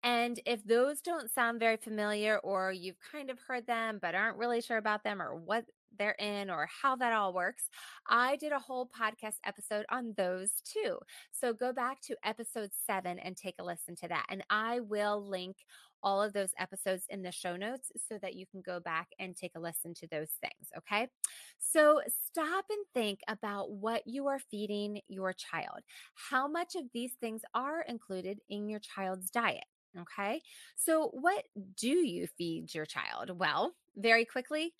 And 0.03 0.41
if 0.47 0.65
those 0.65 1.01
don't 1.01 1.31
sound 1.31 1.61
very 1.61 1.77
familiar, 1.77 2.39
or 2.39 2.73
you've 2.73 2.99
kind 3.13 3.31
of 3.31 3.39
heard 3.41 3.67
them 3.67 3.99
but 4.03 4.15
aren't 4.15 4.39
really 4.39 4.61
sure 4.61 4.79
about 4.79 5.05
them 5.05 5.23
or 5.23 5.35
what 5.37 5.67
they're 5.99 6.17
in 6.19 6.51
or 6.51 6.69
how 6.83 6.97
that 6.97 7.13
all 7.13 7.33
works, 7.33 7.69
I 8.09 8.37
did 8.37 8.53
a 8.53 8.59
whole 8.59 8.89
podcast 8.89 9.37
episode 9.45 9.87
on 9.91 10.15
those 10.17 10.51
too. 10.65 10.99
So 11.31 11.53
go 11.53 11.73
back 11.73 12.01
to 12.03 12.17
episode 12.25 12.71
seven 12.87 13.19
and 13.19 13.37
take 13.37 13.57
a 13.59 13.65
listen 13.65 13.97
to 13.97 14.09
that. 14.09 14.27
And 14.29 14.45
I 14.51 14.81
will 14.81 15.27
link 15.27 15.57
all 16.03 16.23
of 16.23 16.33
those 16.33 16.51
episodes 16.59 17.05
in 17.09 17.23
the 17.23 17.31
show 17.33 17.57
notes 17.57 17.93
so 18.09 18.19
that 18.19 18.35
you 18.35 18.45
can 18.47 18.61
go 18.61 18.81
back 18.81 19.09
and 19.19 19.37
take 19.37 19.53
a 19.57 19.61
listen 19.61 19.95
to 19.95 20.07
those 20.09 20.31
things. 20.41 20.71
Okay. 20.77 21.09
So 21.59 22.01
stop 22.09 22.65
and 22.71 22.85
think 22.93 23.21
about 23.29 23.71
what 23.71 24.03
you 24.07 24.27
are 24.27 24.39
feeding 24.39 25.01
your 25.09 25.33
child. 25.33 25.81
How 26.15 26.49
much 26.49 26.75
of 26.75 26.85
these 26.93 27.13
things 27.21 27.43
are 27.55 27.83
included 27.83 28.41
in 28.49 28.69
your 28.69 28.81
child's 28.81 29.31
diet? 29.31 29.65
Okay. 30.01 30.41
So, 30.75 31.09
what 31.13 31.45
do 31.77 31.89
you 31.89 32.27
feed 32.39 32.75
your 32.75 32.87
child? 32.87 33.39
Well, 33.39 33.75
very 33.95 34.25
quickly, 34.25 34.73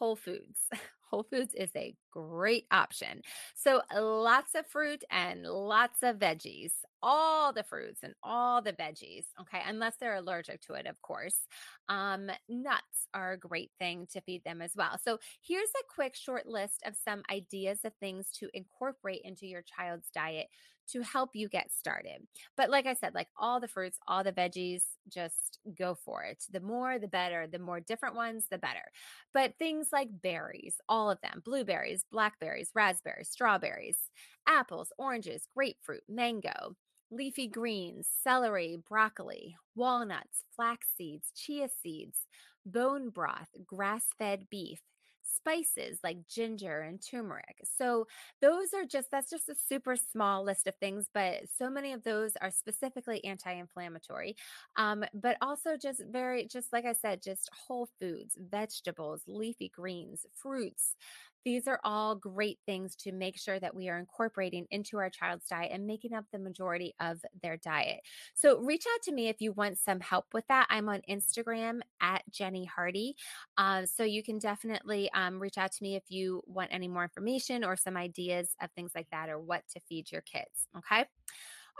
Whole 0.00 0.16
Foods. 0.16 0.68
Whole 1.10 1.24
Foods 1.24 1.54
is 1.54 1.70
a 1.76 1.94
great 2.10 2.66
option. 2.70 3.22
So, 3.54 3.82
lots 3.94 4.54
of 4.54 4.66
fruit 4.66 5.04
and 5.10 5.44
lots 5.44 6.02
of 6.02 6.16
veggies, 6.18 6.72
all 7.02 7.52
the 7.52 7.62
fruits 7.62 8.00
and 8.02 8.14
all 8.22 8.62
the 8.62 8.72
veggies. 8.72 9.26
Okay. 9.40 9.62
Unless 9.66 9.96
they're 9.96 10.16
allergic 10.16 10.60
to 10.62 10.74
it, 10.74 10.86
of 10.86 11.00
course. 11.02 11.46
Um, 11.88 12.30
nuts 12.48 13.08
are 13.14 13.32
a 13.32 13.38
great 13.38 13.72
thing 13.78 14.06
to 14.12 14.20
feed 14.20 14.44
them 14.44 14.62
as 14.62 14.72
well. 14.76 14.98
So, 15.02 15.18
here's 15.42 15.70
a 15.70 15.94
quick 15.94 16.14
short 16.16 16.46
list 16.46 16.82
of 16.86 16.96
some 16.96 17.22
ideas 17.30 17.80
of 17.84 17.92
things 18.00 18.30
to 18.38 18.48
incorporate 18.54 19.22
into 19.24 19.46
your 19.46 19.62
child's 19.62 20.10
diet 20.10 20.48
to 20.88 21.02
help 21.02 21.30
you 21.34 21.48
get 21.48 21.70
started. 21.72 22.26
But 22.56 22.68
like 22.70 22.86
I 22.86 22.94
said, 22.94 23.14
like 23.14 23.28
all 23.36 23.60
the 23.60 23.68
fruits, 23.68 23.98
all 24.08 24.24
the 24.24 24.32
veggies, 24.32 24.82
just 25.08 25.60
go 25.78 25.94
for 25.94 26.24
it. 26.24 26.42
The 26.50 26.60
more, 26.60 26.98
the 26.98 27.06
better. 27.06 27.46
The 27.46 27.60
more 27.60 27.80
different 27.80 28.16
ones, 28.16 28.46
the 28.50 28.58
better. 28.58 28.90
But 29.32 29.54
things 29.58 29.88
like 29.92 30.08
berries, 30.20 30.76
all 30.88 31.10
of 31.10 31.20
them, 31.20 31.42
blueberries, 31.44 31.99
blackberries, 32.10 32.70
raspberries, 32.74 33.28
strawberries, 33.30 34.10
apples, 34.46 34.92
oranges, 34.98 35.46
grapefruit, 35.54 36.02
mango, 36.08 36.76
leafy 37.10 37.48
greens, 37.48 38.08
celery, 38.08 38.76
broccoli, 38.88 39.56
walnuts, 39.74 40.44
flax 40.54 40.88
seeds, 40.96 41.32
chia 41.34 41.68
seeds, 41.68 42.26
bone 42.64 43.10
broth, 43.10 43.48
grass 43.66 44.06
fed 44.18 44.48
beef, 44.50 44.80
spices 45.22 46.00
like 46.02 46.26
ginger 46.28 46.80
and 46.80 47.00
turmeric. 47.00 47.56
So, 47.64 48.06
those 48.40 48.72
are 48.74 48.84
just, 48.84 49.10
that's 49.10 49.30
just 49.30 49.48
a 49.48 49.54
super 49.54 49.96
small 49.96 50.44
list 50.44 50.66
of 50.66 50.74
things, 50.76 51.08
but 51.12 51.48
so 51.48 51.70
many 51.70 51.92
of 51.92 52.02
those 52.02 52.36
are 52.36 52.50
specifically 52.50 53.24
anti 53.24 53.52
inflammatory. 53.52 54.36
Um, 54.76 55.04
but 55.14 55.36
also 55.40 55.76
just 55.76 56.02
very, 56.10 56.46
just 56.46 56.72
like 56.72 56.84
I 56.84 56.92
said, 56.92 57.22
just 57.22 57.48
whole 57.52 57.88
foods, 58.00 58.36
vegetables, 58.38 59.22
leafy 59.26 59.68
greens, 59.68 60.26
fruits, 60.34 60.96
these 61.44 61.66
are 61.66 61.80
all 61.84 62.14
great 62.14 62.58
things 62.66 62.94
to 62.96 63.12
make 63.12 63.38
sure 63.38 63.58
that 63.58 63.74
we 63.74 63.88
are 63.88 63.98
incorporating 63.98 64.66
into 64.70 64.98
our 64.98 65.10
child's 65.10 65.46
diet 65.46 65.70
and 65.72 65.86
making 65.86 66.14
up 66.14 66.24
the 66.32 66.38
majority 66.38 66.94
of 67.00 67.20
their 67.42 67.56
diet. 67.56 68.00
So 68.34 68.58
reach 68.60 68.84
out 68.92 69.02
to 69.04 69.12
me 69.12 69.28
if 69.28 69.40
you 69.40 69.52
want 69.52 69.78
some 69.78 70.00
help 70.00 70.26
with 70.32 70.46
that. 70.48 70.66
I'm 70.70 70.88
on 70.88 71.02
Instagram 71.08 71.80
at 72.00 72.22
Jennie 72.30 72.66
Hardy. 72.66 73.16
Uh, 73.56 73.86
so 73.86 74.04
you 74.04 74.22
can 74.22 74.38
definitely 74.38 75.10
um, 75.12 75.40
reach 75.40 75.58
out 75.58 75.72
to 75.72 75.82
me 75.82 75.96
if 75.96 76.04
you 76.08 76.42
want 76.46 76.70
any 76.72 76.88
more 76.88 77.02
information 77.02 77.64
or 77.64 77.76
some 77.76 77.96
ideas 77.96 78.54
of 78.62 78.70
things 78.72 78.92
like 78.94 79.08
that 79.10 79.28
or 79.28 79.38
what 79.38 79.62
to 79.72 79.80
feed 79.88 80.10
your 80.10 80.22
kids. 80.22 80.68
Okay. 80.76 81.04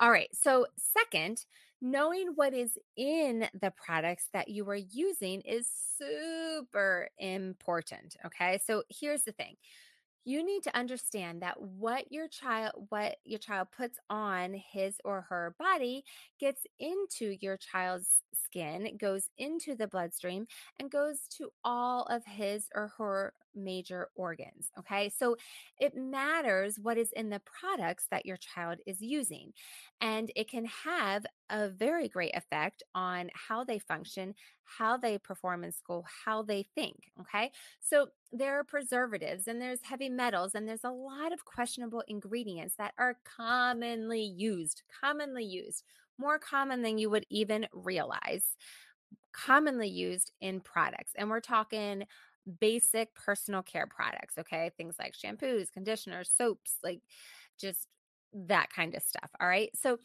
All 0.00 0.10
right. 0.10 0.28
So, 0.32 0.66
second, 0.76 1.44
knowing 1.80 2.32
what 2.34 2.54
is 2.54 2.78
in 2.96 3.48
the 3.60 3.72
products 3.76 4.28
that 4.32 4.48
you 4.48 4.68
are 4.68 4.74
using 4.76 5.40
is 5.42 5.68
super 5.98 7.08
important. 7.18 8.16
Okay. 8.26 8.58
So, 8.64 8.82
here's 8.90 9.22
the 9.22 9.32
thing 9.32 9.56
you 10.24 10.44
need 10.44 10.62
to 10.62 10.76
understand 10.76 11.40
that 11.42 11.60
what 11.60 12.12
your 12.12 12.28
child 12.28 12.72
what 12.90 13.16
your 13.24 13.38
child 13.38 13.68
puts 13.76 13.98
on 14.10 14.54
his 14.54 14.96
or 15.04 15.22
her 15.22 15.54
body 15.58 16.04
gets 16.38 16.66
into 16.78 17.36
your 17.40 17.56
child's 17.56 18.22
skin 18.34 18.96
goes 18.98 19.30
into 19.38 19.74
the 19.74 19.86
bloodstream 19.88 20.46
and 20.78 20.90
goes 20.90 21.20
to 21.28 21.50
all 21.64 22.02
of 22.04 22.24
his 22.26 22.68
or 22.74 22.88
her 22.98 23.32
major 23.54 24.08
organs 24.14 24.70
okay 24.78 25.08
so 25.08 25.36
it 25.78 25.96
matters 25.96 26.78
what 26.78 26.98
is 26.98 27.12
in 27.12 27.30
the 27.30 27.40
products 27.40 28.06
that 28.10 28.26
your 28.26 28.36
child 28.36 28.78
is 28.86 29.00
using 29.00 29.52
and 30.00 30.30
it 30.36 30.48
can 30.48 30.64
have 30.64 31.24
a 31.50 31.68
very 31.68 32.08
great 32.08 32.34
effect 32.34 32.82
on 32.94 33.30
how 33.34 33.64
they 33.64 33.78
function 33.78 34.34
how 34.64 34.96
they 34.96 35.18
perform 35.18 35.64
in 35.64 35.72
school 35.72 36.04
how 36.24 36.42
they 36.42 36.64
think 36.74 37.10
okay 37.20 37.50
so 37.80 38.08
there 38.32 38.58
are 38.58 38.64
preservatives 38.64 39.48
and 39.48 39.60
there's 39.60 39.80
heavy 39.82 40.08
metals 40.08 40.54
and 40.54 40.68
there's 40.68 40.84
a 40.84 40.90
lot 40.90 41.32
of 41.32 41.44
questionable 41.44 42.02
ingredients 42.08 42.74
that 42.78 42.94
are 42.98 43.16
commonly 43.24 44.22
used, 44.22 44.82
commonly 45.00 45.44
used, 45.44 45.82
more 46.18 46.38
common 46.38 46.82
than 46.82 46.98
you 46.98 47.10
would 47.10 47.26
even 47.30 47.66
realize, 47.72 48.56
commonly 49.32 49.88
used 49.88 50.32
in 50.40 50.60
products. 50.60 51.12
And 51.16 51.30
we're 51.30 51.40
talking 51.40 52.04
basic 52.60 53.14
personal 53.14 53.62
care 53.62 53.86
products, 53.86 54.38
okay? 54.38 54.70
Things 54.76 54.96
like 54.98 55.14
shampoos, 55.14 55.72
conditioners, 55.72 56.30
soaps, 56.34 56.76
like 56.82 57.00
just 57.60 57.88
that 58.32 58.70
kind 58.72 58.94
of 58.94 59.02
stuff. 59.02 59.30
All 59.40 59.48
right. 59.48 59.70
So 59.74 59.98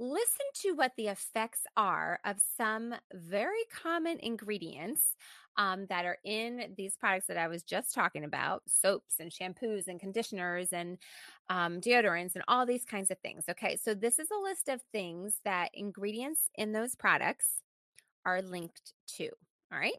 listen 0.00 0.46
to 0.62 0.72
what 0.72 0.92
the 0.96 1.08
effects 1.08 1.62
are 1.76 2.20
of 2.24 2.36
some 2.56 2.94
very 3.12 3.64
common 3.72 4.18
ingredients 4.20 5.16
um, 5.56 5.86
that 5.88 6.04
are 6.04 6.18
in 6.24 6.72
these 6.76 6.96
products 6.96 7.26
that 7.26 7.36
I 7.36 7.48
was 7.48 7.64
just 7.64 7.92
talking 7.92 8.22
about 8.22 8.62
soaps 8.68 9.16
and 9.18 9.32
shampoos 9.32 9.88
and 9.88 9.98
conditioners 9.98 10.72
and 10.72 10.98
um, 11.50 11.80
deodorants 11.80 12.36
and 12.36 12.44
all 12.46 12.64
these 12.64 12.84
kinds 12.84 13.10
of 13.10 13.18
things. 13.18 13.44
Okay, 13.50 13.76
so 13.76 13.92
this 13.92 14.20
is 14.20 14.28
a 14.30 14.40
list 14.40 14.68
of 14.68 14.80
things 14.92 15.40
that 15.44 15.70
ingredients 15.74 16.48
in 16.54 16.72
those 16.72 16.94
products 16.94 17.62
are 18.24 18.40
linked 18.40 18.92
to. 19.16 19.28
All 19.72 19.78
right, 19.78 19.96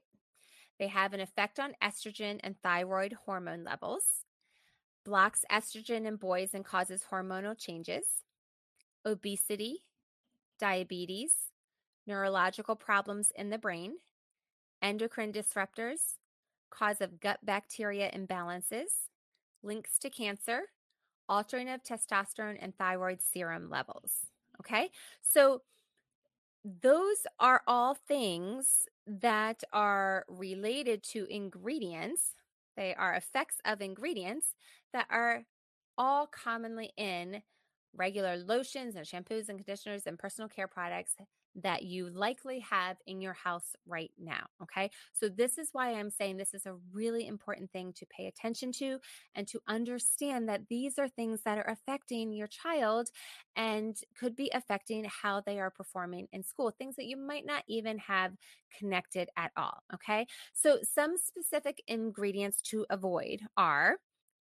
they 0.80 0.88
have 0.88 1.14
an 1.14 1.20
effect 1.20 1.60
on 1.60 1.76
estrogen 1.84 2.40
and 2.44 2.56
thyroid 2.62 3.14
hormone 3.26 3.64
levels, 3.64 4.26
blocks 5.06 5.46
estrogen 5.52 6.06
in 6.06 6.16
boys 6.16 6.54
and 6.54 6.66
causes 6.66 7.04
hormonal 7.12 7.58
changes, 7.58 8.06
obesity, 9.06 9.84
diabetes, 10.58 11.34
neurological 12.08 12.76
problems 12.76 13.32
in 13.36 13.50
the 13.50 13.58
brain 13.58 13.96
endocrine 14.82 15.34
disruptors, 15.34 16.16
cause 16.70 17.02
of 17.02 17.20
gut 17.20 17.40
bacteria 17.44 18.12
imbalances, 18.12 19.08
links 19.64 19.98
to 20.00 20.10
cancer, 20.10 20.62
altering 21.28 21.70
of 21.70 21.84
testosterone 21.84 22.58
and 22.60 22.76
thyroid 22.78 23.20
serum 23.22 23.70
levels. 23.70 24.28
Okay, 24.60 24.90
so 25.22 25.62
those 26.64 27.26
are 27.40 27.62
all 27.68 27.96
things 27.96 28.88
that 29.08 29.64
are 29.74 30.26
related 30.28 31.04
to 31.04 31.26
ingredients. 31.30 32.34
They 32.78 32.94
are 32.96 33.16
effects 33.16 33.58
of 33.66 33.82
ingredients 33.82 34.56
that 34.94 35.08
are 35.10 35.44
all 35.98 36.28
commonly 36.28 36.92
in 36.98 37.42
regular 37.96 38.38
lotions 38.38 38.96
and 38.96 39.06
shampoos 39.06 39.50
and 39.50 39.58
conditioners 39.58 40.04
and 40.06 40.18
personal 40.18 40.48
care 40.48 40.68
products 40.68 41.16
that 41.64 41.84
you 41.84 42.10
likely 42.10 42.60
have 42.60 42.98
in 43.08 43.22
your 43.22 43.34
house 43.34 43.76
right 43.88 44.12
now. 44.18 44.48
Okay. 44.64 44.90
So, 45.14 45.30
this 45.30 45.58
is 45.58 45.70
why 45.72 45.94
I'm 45.94 46.10
saying 46.10 46.38
this 46.38 46.54
is 46.54 46.66
a 46.66 46.76
really 46.94 47.28
important 47.28 47.72
thing 47.72 47.94
to 47.94 48.06
pay 48.06 48.28
attention 48.28 48.72
to 48.74 49.00
and 49.36 49.48
to 49.48 49.60
understand 49.68 50.50
that 50.50 50.68
these 50.70 50.98
are 50.98 51.08
things 51.08 51.42
that 51.44 51.58
are 51.58 51.70
affecting 51.70 52.34
your 52.34 52.48
child 52.48 53.10
and 53.56 53.98
could 54.18 54.36
be 54.36 54.52
affecting 54.54 55.06
how 55.06 55.42
they 55.42 55.60
are 55.60 55.72
performing 55.72 56.28
in 56.32 56.44
school, 56.44 56.72
things 56.72 56.96
that 56.96 57.06
you 57.06 57.18
might 57.18 57.46
not 57.46 57.64
even 57.68 57.98
have 58.00 58.34
connected 58.78 59.30
at 59.38 59.52
all. 59.58 59.84
Okay. 59.94 60.28
So, 60.54 60.80
some 60.84 61.16
specific 61.18 61.82
ingredients 61.88 62.62
to 62.64 62.86
avoid 62.90 63.42
are 63.58 63.98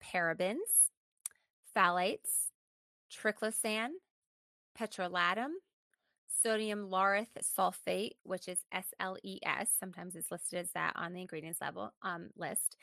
parabens, 0.03 0.91
phthalates, 1.77 2.51
triclosan, 3.13 3.89
petrolatum 4.79 5.51
sodium 6.43 6.91
laureth 6.91 7.29
sulfate, 7.59 8.13
which 8.25 8.49
is 8.49 8.65
SLES. 8.73 9.69
Sometimes 9.79 10.17
it's 10.17 10.31
listed 10.31 10.59
as 10.59 10.71
that 10.73 10.93
on 10.97 11.13
the 11.13 11.21
ingredients 11.21 11.61
level 11.61 11.93
um, 12.03 12.31
list. 12.37 12.77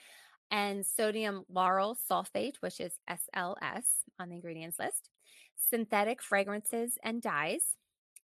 And 0.51 0.85
sodium 0.85 1.43
lauryl 1.53 1.95
sulfate, 2.09 2.55
which 2.61 2.79
is 2.79 2.93
SLS 3.09 3.83
on 4.19 4.29
the 4.29 4.35
ingredients 4.35 4.79
list. 4.79 5.09
Synthetic 5.69 6.23
fragrances 6.23 6.97
and 7.03 7.21
dyes. 7.21 7.75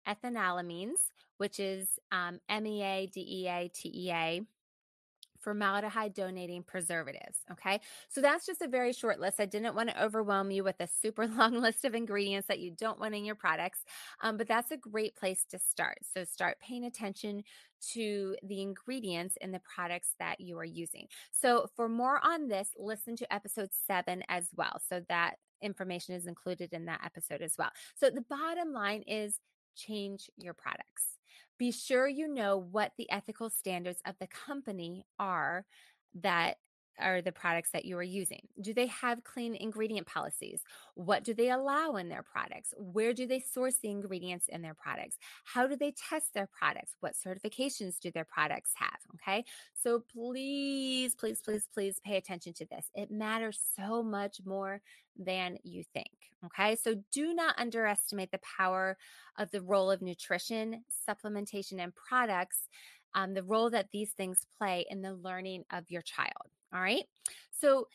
Ethanolamines, 0.08 1.10
which 1.38 1.60
is 1.60 1.88
um, 2.12 2.40
MEA, 2.50 3.08
DEA, 3.08 3.72
TEA, 3.74 4.42
formaldehyde 5.44 6.14
donating 6.14 6.64
preservatives. 6.64 7.40
Okay. 7.52 7.80
So 8.10 8.22
that's 8.22 8.46
just 8.46 8.62
a 8.62 8.68
very 8.68 8.94
short 8.94 9.20
list. 9.20 9.40
I 9.40 9.46
didn't 9.46 9.76
want 9.76 9.90
to 9.90 10.04
overwhelm 10.04 10.52
you 10.52 10.64
with 10.64 10.80
a 10.80 10.88
super 10.88 11.28
long 11.40 11.54
list 11.54 11.86
of 11.86 11.94
ingredients 11.94 12.48
that 12.48 12.60
you 12.60 12.72
don't 12.72 13.00
want 13.00 13.16
in 13.16 13.26
your 13.26 13.36
products, 13.36 13.80
um, 14.22 14.38
but 14.38 14.48
that's 14.48 14.72
a 14.72 14.78
great 14.78 15.16
place 15.16 15.46
to 15.52 15.60
start. 15.60 16.00
So 16.14 16.24
start 16.24 16.58
paying 16.60 16.86
attention 16.86 17.44
to 17.94 18.36
the 18.44 18.62
ingredients 18.62 19.38
in 19.42 19.52
the 19.52 19.62
products 19.76 20.16
that 20.20 20.40
you 20.40 20.58
are 20.58 20.64
using. 20.64 21.08
So 21.32 21.68
for 21.76 21.90
more 21.90 22.20
on 22.24 22.48
this, 22.48 22.70
listen 22.78 23.16
to 23.18 23.34
episode 23.34 23.70
seven 23.88 24.24
as 24.30 24.48
well. 24.56 24.80
So 24.88 25.02
that 25.10 25.36
information 25.62 26.16
is 26.16 26.28
included 26.28 26.74
in 26.74 26.86
that 26.86 27.02
episode 27.06 27.42
as 27.42 27.56
well. 27.58 27.72
So 28.00 28.10
the 28.10 28.24
bottom 28.30 28.72
line 28.74 29.04
is 29.08 29.40
change 29.76 30.30
your 30.38 30.54
products. 30.54 31.13
Be 31.58 31.72
sure 31.72 32.08
you 32.08 32.28
know 32.28 32.58
what 32.58 32.92
the 32.98 33.10
ethical 33.12 33.50
standards 33.50 34.02
of 34.06 34.16
the 34.20 34.28
company 34.28 35.06
are 35.20 35.66
that 36.16 36.58
are 37.00 37.22
the 37.22 37.32
products 37.32 37.72
that 37.72 37.86
you 37.86 37.98
are 37.98 38.04
using? 38.04 38.48
Do 38.62 38.74
they 38.74 38.88
have 38.88 39.24
clean 39.24 39.56
ingredient 39.56 40.08
policies? 40.08 40.62
What 40.96 41.24
do 41.24 41.34
they 41.34 41.50
allow 41.50 41.96
in 41.96 42.10
their 42.10 42.24
products? 42.24 42.74
Where 42.78 43.14
do 43.14 43.28
they 43.28 43.40
source 43.40 43.78
the 43.78 43.90
ingredients 43.90 44.48
in 44.50 44.62
their 44.62 44.74
products? 44.74 45.18
How 45.46 45.68
do 45.68 45.76
they 45.76 45.92
test 45.92 46.34
their 46.34 46.48
products? 46.48 46.96
What 47.00 47.14
certifications 47.14 48.00
do 48.00 48.12
their 48.12 48.26
products 48.26 48.72
have? 48.76 49.00
Okay. 49.16 49.46
So 49.74 50.04
please, 50.14 51.16
please, 51.16 51.42
please, 51.42 51.68
please 51.74 52.00
pay 52.04 52.18
attention 52.18 52.54
to 52.54 52.66
this. 52.66 52.90
It 52.96 53.12
matters 53.12 53.60
so 53.76 54.04
much 54.04 54.40
more 54.46 54.82
than 55.18 55.58
you 55.64 55.84
think. 55.94 56.12
Okay. 56.46 56.76
So 56.76 56.96
do 57.12 57.34
not 57.34 57.60
underestimate 57.60 58.32
the 58.32 58.40
power 58.58 58.98
of 59.38 59.52
the 59.52 59.62
role 59.62 59.90
of 59.90 60.02
nutrition, 60.02 60.84
supplementation, 61.08 61.80
and 61.80 61.94
products 61.96 62.68
um, 63.16 63.34
the 63.34 63.44
role 63.44 63.70
that 63.70 63.90
these 63.92 64.12
things 64.12 64.46
play 64.58 64.86
in 64.90 65.02
the 65.02 65.14
learning 65.14 65.64
of 65.72 65.90
your 65.90 66.02
child. 66.02 66.50
All 66.74 66.82
right. 66.82 67.06
So 67.52 67.88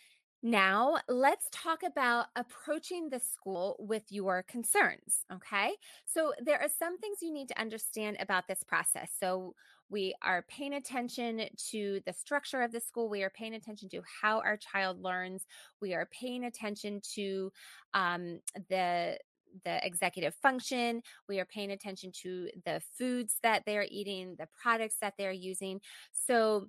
Now, 0.42 0.98
let's 1.08 1.48
talk 1.52 1.82
about 1.82 2.28
approaching 2.36 3.10
the 3.10 3.18
school 3.20 3.74
with 3.80 4.04
your 4.10 4.44
concerns. 4.44 5.24
Okay. 5.32 5.74
So, 6.06 6.32
there 6.40 6.60
are 6.62 6.68
some 6.68 6.96
things 6.98 7.18
you 7.22 7.32
need 7.32 7.48
to 7.48 7.60
understand 7.60 8.18
about 8.20 8.46
this 8.48 8.62
process. 8.62 9.10
So, 9.18 9.54
we 9.90 10.14
are 10.22 10.42
paying 10.48 10.74
attention 10.74 11.42
to 11.72 12.00
the 12.06 12.12
structure 12.12 12.62
of 12.62 12.72
the 12.72 12.80
school. 12.80 13.08
We 13.10 13.24
are 13.24 13.30
paying 13.30 13.54
attention 13.54 13.88
to 13.90 14.02
how 14.22 14.38
our 14.40 14.56
child 14.56 15.02
learns. 15.02 15.44
We 15.82 15.94
are 15.94 16.06
paying 16.06 16.44
attention 16.44 17.00
to 17.16 17.52
um, 17.94 18.40
the 18.70 19.18
the 19.64 19.84
executive 19.84 20.34
function. 20.36 21.02
We 21.28 21.40
are 21.40 21.44
paying 21.44 21.70
attention 21.70 22.12
to 22.22 22.50
the 22.64 22.80
foods 22.96 23.36
that 23.42 23.64
they're 23.66 23.86
eating, 23.90 24.36
the 24.38 24.48
products 24.62 24.96
that 25.00 25.14
they're 25.18 25.32
using. 25.32 25.80
So, 26.12 26.68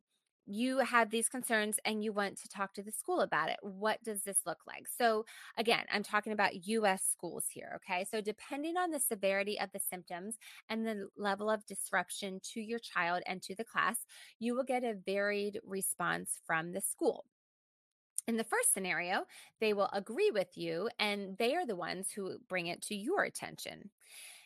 you 0.49 0.79
have 0.79 1.11
these 1.11 1.29
concerns 1.29 1.79
and 1.85 2.03
you 2.03 2.11
want 2.11 2.37
to 2.39 2.49
talk 2.49 2.73
to 2.73 2.81
the 2.83 2.91
school 2.91 3.21
about 3.21 3.49
it. 3.49 3.57
What 3.61 4.03
does 4.03 4.23
this 4.23 4.39
look 4.45 4.59
like? 4.65 4.87
So, 4.87 5.25
again, 5.57 5.85
I'm 5.93 6.03
talking 6.03 6.33
about 6.33 6.67
US 6.67 7.03
schools 7.03 7.45
here. 7.49 7.77
Okay. 7.77 8.03
So, 8.09 8.19
depending 8.19 8.75
on 8.75 8.89
the 8.89 8.99
severity 8.99 9.59
of 9.59 9.71
the 9.71 9.79
symptoms 9.79 10.37
and 10.67 10.85
the 10.85 11.07
level 11.15 11.49
of 11.49 11.65
disruption 11.65 12.39
to 12.53 12.61
your 12.61 12.79
child 12.79 13.21
and 13.27 13.41
to 13.43 13.55
the 13.55 13.63
class, 13.63 14.05
you 14.39 14.55
will 14.55 14.63
get 14.63 14.83
a 14.83 14.95
varied 14.95 15.59
response 15.63 16.39
from 16.45 16.71
the 16.71 16.81
school. 16.81 17.25
In 18.27 18.37
the 18.37 18.43
first 18.43 18.73
scenario, 18.73 19.25
they 19.59 19.73
will 19.73 19.89
agree 19.93 20.31
with 20.31 20.57
you 20.57 20.89
and 20.99 21.37
they 21.37 21.55
are 21.55 21.65
the 21.65 21.75
ones 21.75 22.11
who 22.11 22.37
bring 22.47 22.67
it 22.67 22.81
to 22.83 22.95
your 22.95 23.23
attention. 23.23 23.89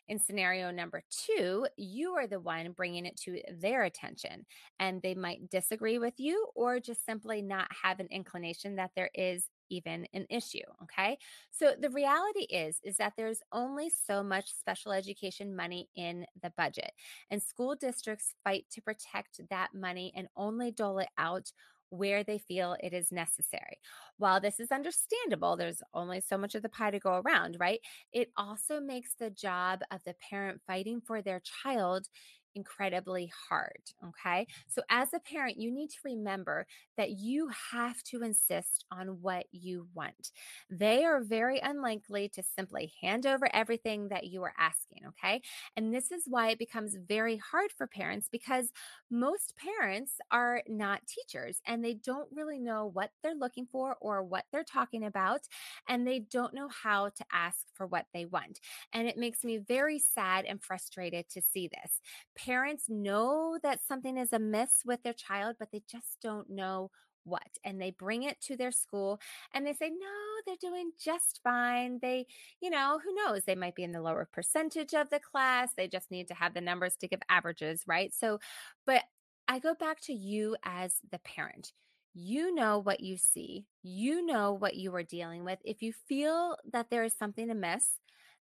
In 0.07 0.19
scenario 0.19 0.69
number 0.71 1.01
two, 1.09 1.67
you 1.77 2.13
are 2.15 2.27
the 2.27 2.39
one 2.39 2.71
bringing 2.73 3.05
it 3.05 3.15
to 3.21 3.41
their 3.51 3.83
attention, 3.83 4.45
and 4.79 5.01
they 5.01 5.15
might 5.15 5.49
disagree 5.49 5.97
with 5.97 6.15
you 6.19 6.47
or 6.55 6.79
just 6.79 7.05
simply 7.05 7.41
not 7.41 7.67
have 7.83 7.99
an 7.99 8.07
inclination 8.11 8.75
that 8.75 8.91
there 8.95 9.09
is 9.13 9.49
even 9.69 10.05
an 10.13 10.27
issue 10.29 10.59
okay? 10.83 11.17
So 11.51 11.73
the 11.79 11.89
reality 11.89 12.43
is 12.43 12.79
is 12.83 12.97
that 12.97 13.13
there's 13.17 13.39
only 13.51 13.89
so 13.89 14.21
much 14.21 14.53
special 14.53 14.91
education 14.91 15.55
money 15.55 15.89
in 15.95 16.25
the 16.41 16.51
budget 16.57 16.91
and 17.31 17.41
school 17.41 17.75
districts 17.75 18.35
fight 18.43 18.65
to 18.71 18.81
protect 18.81 19.39
that 19.49 19.69
money 19.73 20.11
and 20.15 20.27
only 20.35 20.71
dole 20.71 20.99
it 20.99 21.09
out 21.17 21.51
where 21.93 22.23
they 22.23 22.37
feel 22.39 22.75
it 22.81 22.93
is 22.93 23.11
necessary. 23.11 23.79
While 24.17 24.41
this 24.41 24.59
is 24.59 24.71
understandable, 24.71 25.55
there's 25.55 25.81
only 25.93 26.21
so 26.21 26.37
much 26.37 26.55
of 26.55 26.61
the 26.63 26.69
pie 26.69 26.91
to 26.91 26.99
go 26.99 27.21
around, 27.25 27.57
right? 27.59 27.79
It 28.11 28.31
also 28.37 28.79
makes 28.79 29.15
the 29.15 29.29
job 29.29 29.81
of 29.91 30.01
the 30.05 30.15
parent 30.29 30.61
fighting 30.67 31.01
for 31.01 31.21
their 31.21 31.41
child 31.41 32.07
incredibly 32.55 33.31
hard. 33.49 33.91
Okay. 34.07 34.47
So, 34.67 34.81
as 34.89 35.13
a 35.13 35.19
parent, 35.19 35.57
you 35.57 35.71
need 35.71 35.89
to 35.91 35.99
remember 36.05 36.65
that 36.97 37.11
you 37.11 37.49
have 37.71 38.03
to 38.03 38.23
insist 38.23 38.85
on 38.91 39.21
what 39.21 39.45
you 39.51 39.87
want. 39.93 40.31
They 40.69 41.03
are 41.05 41.21
very 41.21 41.59
unlikely 41.59 42.29
to 42.29 42.43
simply 42.43 42.93
hand 43.01 43.25
over 43.25 43.47
everything 43.53 44.09
that 44.09 44.25
you 44.27 44.43
are 44.43 44.53
asking. 44.57 45.03
Okay. 45.07 45.41
And 45.75 45.93
this 45.93 46.11
is 46.11 46.23
why 46.27 46.49
it 46.49 46.59
becomes 46.59 46.95
very 47.07 47.37
hard 47.37 47.71
for 47.71 47.87
parents 47.87 48.27
because 48.31 48.71
most 49.09 49.55
parents 49.57 50.13
are 50.31 50.61
not 50.67 51.01
teachers 51.07 51.59
and 51.65 51.83
they 51.83 51.93
don't 51.93 52.29
really 52.33 52.59
know 52.59 52.85
what 52.85 53.11
they're 53.21 53.35
looking 53.35 53.67
for 53.71 53.95
or 54.01 54.23
what 54.23 54.45
they're 54.51 54.63
talking 54.63 55.03
about. 55.03 55.41
And 55.87 56.07
they 56.07 56.19
don't 56.19 56.53
know 56.53 56.67
how 56.69 57.09
to 57.09 57.25
ask 57.31 57.65
for 57.73 57.85
what 57.87 58.05
they 58.13 58.25
want. 58.25 58.59
And 58.91 59.07
it 59.07 59.17
makes 59.17 59.43
me 59.43 59.57
very 59.57 59.99
sad 59.99 60.45
and 60.45 60.61
frustrated 60.61 61.29
to 61.29 61.41
see 61.41 61.67
this 61.67 62.01
parents 62.45 62.85
know 62.89 63.57
that 63.63 63.79
something 63.85 64.17
is 64.17 64.33
amiss 64.33 64.81
with 64.85 65.03
their 65.03 65.13
child, 65.13 65.55
but 65.59 65.69
they 65.71 65.81
just 65.89 66.17
don't 66.21 66.49
know 66.49 66.91
what. 67.23 67.47
And 67.63 67.81
they 67.81 67.91
bring 67.91 68.23
it 68.23 68.41
to 68.41 68.57
their 68.57 68.71
school 68.71 69.19
and 69.53 69.65
they 69.65 69.73
say, 69.73 69.89
no, 69.89 70.07
they're 70.45 70.55
doing 70.59 70.91
just 70.99 71.39
fine. 71.43 71.99
They, 72.01 72.25
you 72.61 72.69
know, 72.69 72.99
who 73.03 73.13
knows? 73.13 73.43
They 73.45 73.55
might 73.55 73.75
be 73.75 73.83
in 73.83 73.93
the 73.93 74.01
lower 74.01 74.27
percentage 74.31 74.93
of 74.93 75.09
the 75.09 75.19
class. 75.19 75.71
They 75.75 75.87
just 75.87 76.11
need 76.11 76.27
to 76.27 76.33
have 76.33 76.53
the 76.53 76.61
numbers 76.61 76.95
to 76.97 77.07
give 77.07 77.21
averages, 77.29 77.83
right? 77.87 78.13
So, 78.13 78.39
but 78.85 79.03
I 79.47 79.59
go 79.59 79.73
back 79.73 80.01
to 80.01 80.13
you 80.13 80.57
as 80.63 80.95
the 81.11 81.19
parent. 81.19 81.71
You 82.13 82.53
know 82.53 82.77
what 82.77 82.99
you 82.99 83.17
see, 83.17 83.65
you 83.81 84.23
know 84.23 84.53
what 84.53 84.75
you 84.75 84.93
are 84.95 85.03
dealing 85.03 85.43
with. 85.45 85.57
If 85.63 85.81
you 85.81 85.93
feel 86.07 86.57
that 86.71 86.91
there 86.91 87.03
is 87.03 87.13
something 87.13 87.49
amiss, 87.49 87.99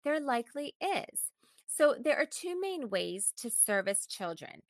there 0.04 0.20
likely 0.20 0.74
is. 0.80 1.32
So, 1.68 1.94
there 2.00 2.16
are 2.16 2.26
two 2.26 2.60
main 2.60 2.88
ways 2.90 3.32
to 3.38 3.50
service 3.50 4.06
children 4.06 4.62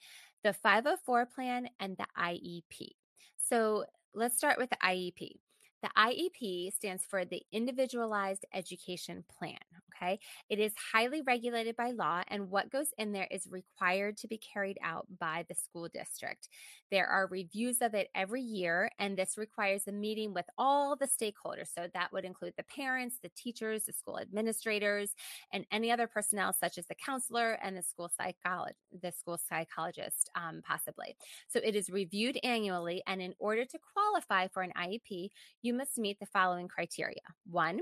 the 0.45 0.53
504 0.53 1.27
plan 1.27 1.69
and 1.81 1.97
the 1.97 2.07
IEP. 2.19 2.91
So, 3.37 3.85
let's 4.15 4.37
start 4.37 4.59
with 4.59 4.71
the 4.71 4.79
IEP. 4.85 5.39
The 5.83 5.91
IEP 5.97 6.73
stands 6.73 7.05
for 7.05 7.25
the 7.25 7.43
Individualized 7.53 8.45
Education 8.53 9.25
Plan. 9.39 9.59
Okay. 10.01 10.19
It 10.49 10.59
is 10.61 10.73
highly 10.93 11.23
regulated 11.23 11.77
by 11.77 11.91
law, 11.91 12.23
and 12.29 12.51
what 12.51 12.71
goes 12.71 12.89
in 12.99 13.13
there 13.13 13.27
is 13.31 13.49
required 13.51 14.17
to 14.19 14.29
be 14.29 14.39
carried 14.39 14.79
out 14.83 15.07
by 15.19 15.45
the 15.49 15.55
school 15.55 15.89
district. 15.93 16.49
There 16.91 17.07
are 17.07 17.27
reviews 17.27 17.83
of 17.83 17.95
it 17.95 18.09
every 18.15 18.43
year, 18.43 18.91
and 18.99 19.17
this 19.17 19.37
requires 19.37 19.87
a 19.87 19.93
meeting 19.93 20.33
with 20.33 20.47
all 20.57 20.97
the 20.97 21.09
stakeholders. 21.09 21.69
So 21.75 21.89
that 21.95 22.13
would 22.13 22.25
include 22.25 22.55
the 22.57 22.63
parents, 22.65 23.19
the 23.23 23.31
teachers, 23.37 23.85
the 23.85 23.93
school 23.93 24.19
administrators, 24.19 25.15
and 25.53 25.67
any 25.73 25.91
other 25.91 26.07
personnel, 26.07 26.53
such 26.53 26.79
as 26.79 26.87
the 26.87 26.95
counselor 26.95 27.59
and 27.63 27.77
the 27.77 27.83
school 27.83 28.11
psychologist, 28.17 28.79
the 29.03 29.13
school 29.13 29.39
psychologist, 29.49 30.31
um, 30.37 30.63
possibly. 30.65 31.17
So 31.49 31.61
it 31.63 31.75
is 31.75 31.91
reviewed 31.91 32.39
annually, 32.45 33.03
and 33.07 33.21
in 33.21 33.35
order 33.39 33.65
to 33.65 33.79
qualify 33.93 34.47
for 34.49 34.63
an 34.63 34.73
IEP, 34.77 35.31
you 35.63 35.68
must 35.75 35.99
meet 35.99 36.19
the 36.21 36.27
following 36.27 36.69
criteria. 36.69 37.21
One, 37.51 37.81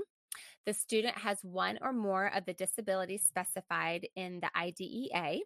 the 0.65 0.73
student 0.73 1.17
has 1.17 1.39
one 1.43 1.79
or 1.81 1.93
more 1.93 2.31
of 2.35 2.45
the 2.45 2.53
disabilities 2.53 3.23
specified 3.25 4.07
in 4.15 4.39
the 4.39 4.49
IDEA. 4.55 5.39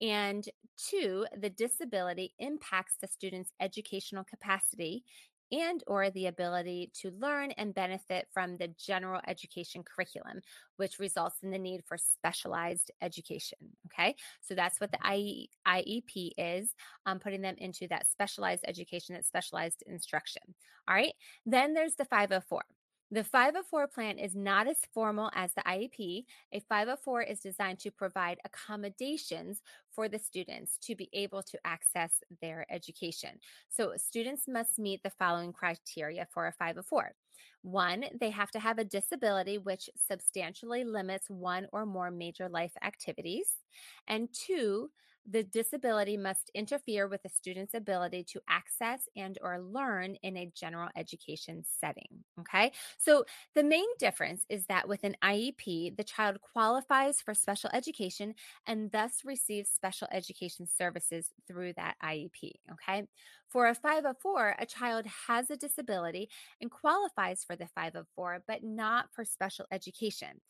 And 0.00 0.44
two, 0.76 1.26
the 1.36 1.50
disability 1.50 2.34
impacts 2.38 2.96
the 3.00 3.08
student's 3.08 3.52
educational 3.60 4.24
capacity 4.24 5.04
and 5.52 5.82
or 5.86 6.10
the 6.10 6.26
ability 6.26 6.90
to 6.94 7.10
learn 7.18 7.50
and 7.52 7.74
benefit 7.74 8.26
from 8.32 8.56
the 8.56 8.68
general 8.78 9.20
education 9.26 9.82
curriculum 9.82 10.40
which 10.76 10.98
results 10.98 11.38
in 11.42 11.50
the 11.50 11.58
need 11.58 11.82
for 11.86 11.96
specialized 11.96 12.90
education 13.02 13.58
okay? 13.86 14.14
So 14.40 14.54
that's 14.54 14.80
what 14.80 14.92
the 14.92 14.98
iep 15.76 16.32
is 16.36 16.74
um, 17.06 17.18
putting 17.18 17.42
them 17.42 17.56
into 17.58 17.88
that 17.88 18.06
specialized 18.08 18.64
education 18.66 19.14
that 19.14 19.26
specialized 19.26 19.82
instruction 19.86 20.42
all 20.88 20.94
right? 20.94 21.14
Then 21.44 21.74
there's 21.74 21.96
the 21.96 22.04
504 22.04 22.62
the 23.10 23.24
504 23.24 23.86
plan 23.88 24.18
is 24.18 24.34
not 24.34 24.68
as 24.68 24.76
formal 24.92 25.30
as 25.34 25.52
the 25.54 25.62
IEP. 25.62 26.24
A 26.52 26.60
504 26.60 27.22
is 27.22 27.40
designed 27.40 27.78
to 27.80 27.90
provide 27.90 28.38
accommodations 28.44 29.62
for 29.90 30.08
the 30.08 30.18
students 30.18 30.76
to 30.82 30.94
be 30.94 31.08
able 31.14 31.42
to 31.44 31.58
access 31.64 32.20
their 32.42 32.66
education. 32.70 33.40
So, 33.70 33.94
students 33.96 34.46
must 34.46 34.78
meet 34.78 35.02
the 35.02 35.10
following 35.10 35.52
criteria 35.52 36.26
for 36.30 36.46
a 36.46 36.52
504. 36.52 37.14
One, 37.62 38.04
they 38.20 38.30
have 38.30 38.50
to 38.52 38.60
have 38.60 38.78
a 38.78 38.84
disability 38.84 39.58
which 39.58 39.88
substantially 39.96 40.84
limits 40.84 41.28
one 41.28 41.66
or 41.72 41.86
more 41.86 42.10
major 42.10 42.48
life 42.48 42.72
activities. 42.82 43.48
And 44.06 44.28
two, 44.32 44.90
the 45.30 45.42
disability 45.42 46.16
must 46.16 46.50
interfere 46.54 47.06
with 47.06 47.22
the 47.22 47.28
student's 47.28 47.74
ability 47.74 48.24
to 48.24 48.40
access 48.48 49.08
and 49.16 49.38
or 49.42 49.60
learn 49.60 50.14
in 50.22 50.36
a 50.36 50.50
general 50.54 50.88
education 50.96 51.62
setting 51.64 52.24
okay? 52.40 52.72
So 52.98 53.24
the 53.54 53.64
main 53.64 53.86
difference 53.98 54.44
is 54.48 54.66
that 54.66 54.88
with 54.88 55.04
an 55.04 55.16
iep 55.22 55.96
the 55.96 56.04
child 56.04 56.40
qualifies 56.40 57.20
for 57.20 57.34
special 57.34 57.70
education 57.72 58.34
and 58.66 58.90
thus 58.90 59.22
receives 59.24 59.68
special 59.70 60.08
education 60.10 60.66
services 60.66 61.32
through 61.46 61.74
that 61.74 61.96
iep 62.02 62.52
okay 62.72 63.06
for 63.48 63.66
a 63.68 63.74
504 63.74 64.56
a 64.58 64.66
child 64.66 65.06
has 65.26 65.50
a 65.50 65.56
disability 65.56 66.28
and 66.60 66.70
qualifies 66.70 67.44
for 67.44 67.56
the 67.56 67.66
504 67.74 68.42
but 68.46 68.62
not 68.62 69.06
for 69.12 69.24
special 69.24 69.66
education 69.70 70.40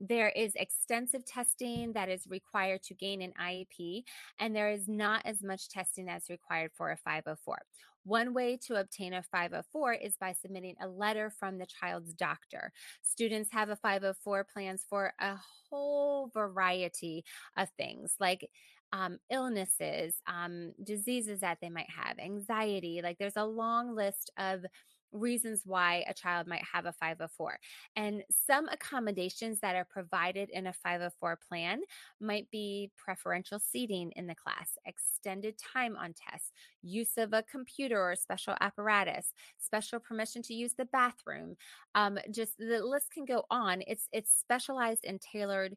there 0.00 0.30
is 0.30 0.52
extensive 0.56 1.26
testing 1.26 1.92
that 1.92 2.08
is 2.08 2.26
required 2.26 2.82
to 2.84 2.94
gain 2.94 3.20
an 3.20 3.34
IEP, 3.40 4.04
and 4.38 4.56
there 4.56 4.70
is 4.70 4.88
not 4.88 5.20
as 5.26 5.42
much 5.42 5.68
testing 5.68 6.08
as 6.08 6.30
required 6.30 6.70
for 6.74 6.90
a 6.90 6.96
504. 6.96 7.58
One 8.04 8.32
way 8.32 8.56
to 8.66 8.76
obtain 8.76 9.12
a 9.12 9.22
504 9.22 9.92
is 9.92 10.16
by 10.16 10.32
submitting 10.32 10.74
a 10.80 10.88
letter 10.88 11.30
from 11.38 11.58
the 11.58 11.66
child's 11.66 12.14
doctor. 12.14 12.72
Students 13.02 13.50
have 13.52 13.68
a 13.68 13.76
504 13.76 14.46
plans 14.50 14.86
for 14.88 15.12
a 15.20 15.36
whole 15.68 16.30
variety 16.32 17.22
of 17.58 17.68
things 17.76 18.14
like 18.18 18.48
um, 18.92 19.18
illnesses, 19.30 20.16
um, 20.26 20.72
diseases 20.82 21.40
that 21.40 21.58
they 21.60 21.70
might 21.70 21.90
have, 21.90 22.18
anxiety. 22.18 23.00
Like 23.02 23.18
there's 23.18 23.36
a 23.36 23.44
long 23.44 23.94
list 23.94 24.30
of 24.36 24.64
reasons 25.12 25.62
why 25.64 26.04
a 26.08 26.14
child 26.14 26.46
might 26.46 26.62
have 26.72 26.86
a 26.86 26.92
504. 26.92 27.58
And 27.96 28.22
some 28.30 28.68
accommodations 28.68 29.60
that 29.60 29.76
are 29.76 29.84
provided 29.84 30.50
in 30.50 30.66
a 30.66 30.72
504 30.72 31.38
plan 31.48 31.80
might 32.20 32.50
be 32.50 32.92
preferential 32.96 33.58
seating 33.58 34.12
in 34.16 34.26
the 34.26 34.34
class, 34.34 34.78
extended 34.86 35.56
time 35.58 35.96
on 35.96 36.14
tests, 36.14 36.52
use 36.82 37.16
of 37.16 37.32
a 37.32 37.42
computer 37.42 38.00
or 38.00 38.14
special 38.16 38.54
apparatus, 38.60 39.32
special 39.58 40.00
permission 40.00 40.42
to 40.42 40.54
use 40.54 40.74
the 40.74 40.84
bathroom. 40.86 41.56
Um, 41.94 42.18
just 42.30 42.56
the 42.58 42.84
list 42.84 43.10
can 43.12 43.24
go 43.24 43.44
on. 43.50 43.82
It's 43.86 44.08
it's 44.12 44.32
specialized 44.32 45.04
and 45.04 45.20
tailored 45.20 45.76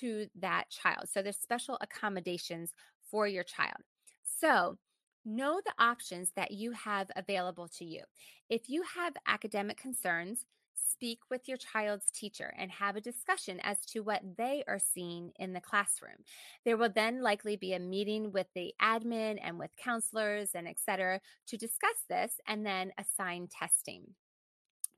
to 0.00 0.26
that 0.40 0.70
child. 0.70 1.08
So 1.12 1.22
there's 1.22 1.36
special 1.36 1.78
accommodations 1.80 2.72
for 3.10 3.26
your 3.26 3.44
child. 3.44 3.82
So 4.22 4.78
know 5.24 5.60
the 5.64 5.74
options 5.78 6.32
that 6.36 6.50
you 6.50 6.72
have 6.72 7.10
available 7.14 7.68
to 7.78 7.84
you. 7.84 8.02
If 8.48 8.68
you 8.68 8.82
have 8.96 9.14
academic 9.26 9.76
concerns, 9.76 10.44
speak 10.74 11.20
with 11.30 11.48
your 11.48 11.56
child's 11.56 12.10
teacher 12.10 12.52
and 12.58 12.70
have 12.70 12.96
a 12.96 13.00
discussion 13.00 13.60
as 13.62 13.84
to 13.86 14.00
what 14.00 14.20
they 14.36 14.62
are 14.68 14.78
seeing 14.78 15.32
in 15.36 15.52
the 15.52 15.60
classroom. 15.60 16.16
There 16.64 16.76
will 16.76 16.90
then 16.94 17.22
likely 17.22 17.56
be 17.56 17.72
a 17.72 17.78
meeting 17.78 18.32
with 18.32 18.46
the 18.54 18.74
admin 18.80 19.38
and 19.42 19.58
with 19.58 19.76
counselors 19.76 20.50
and 20.54 20.68
et 20.68 20.78
cetera 20.78 21.20
to 21.48 21.56
discuss 21.56 21.96
this 22.08 22.34
and 22.46 22.64
then 22.66 22.92
assign 22.98 23.48
testing. 23.48 24.14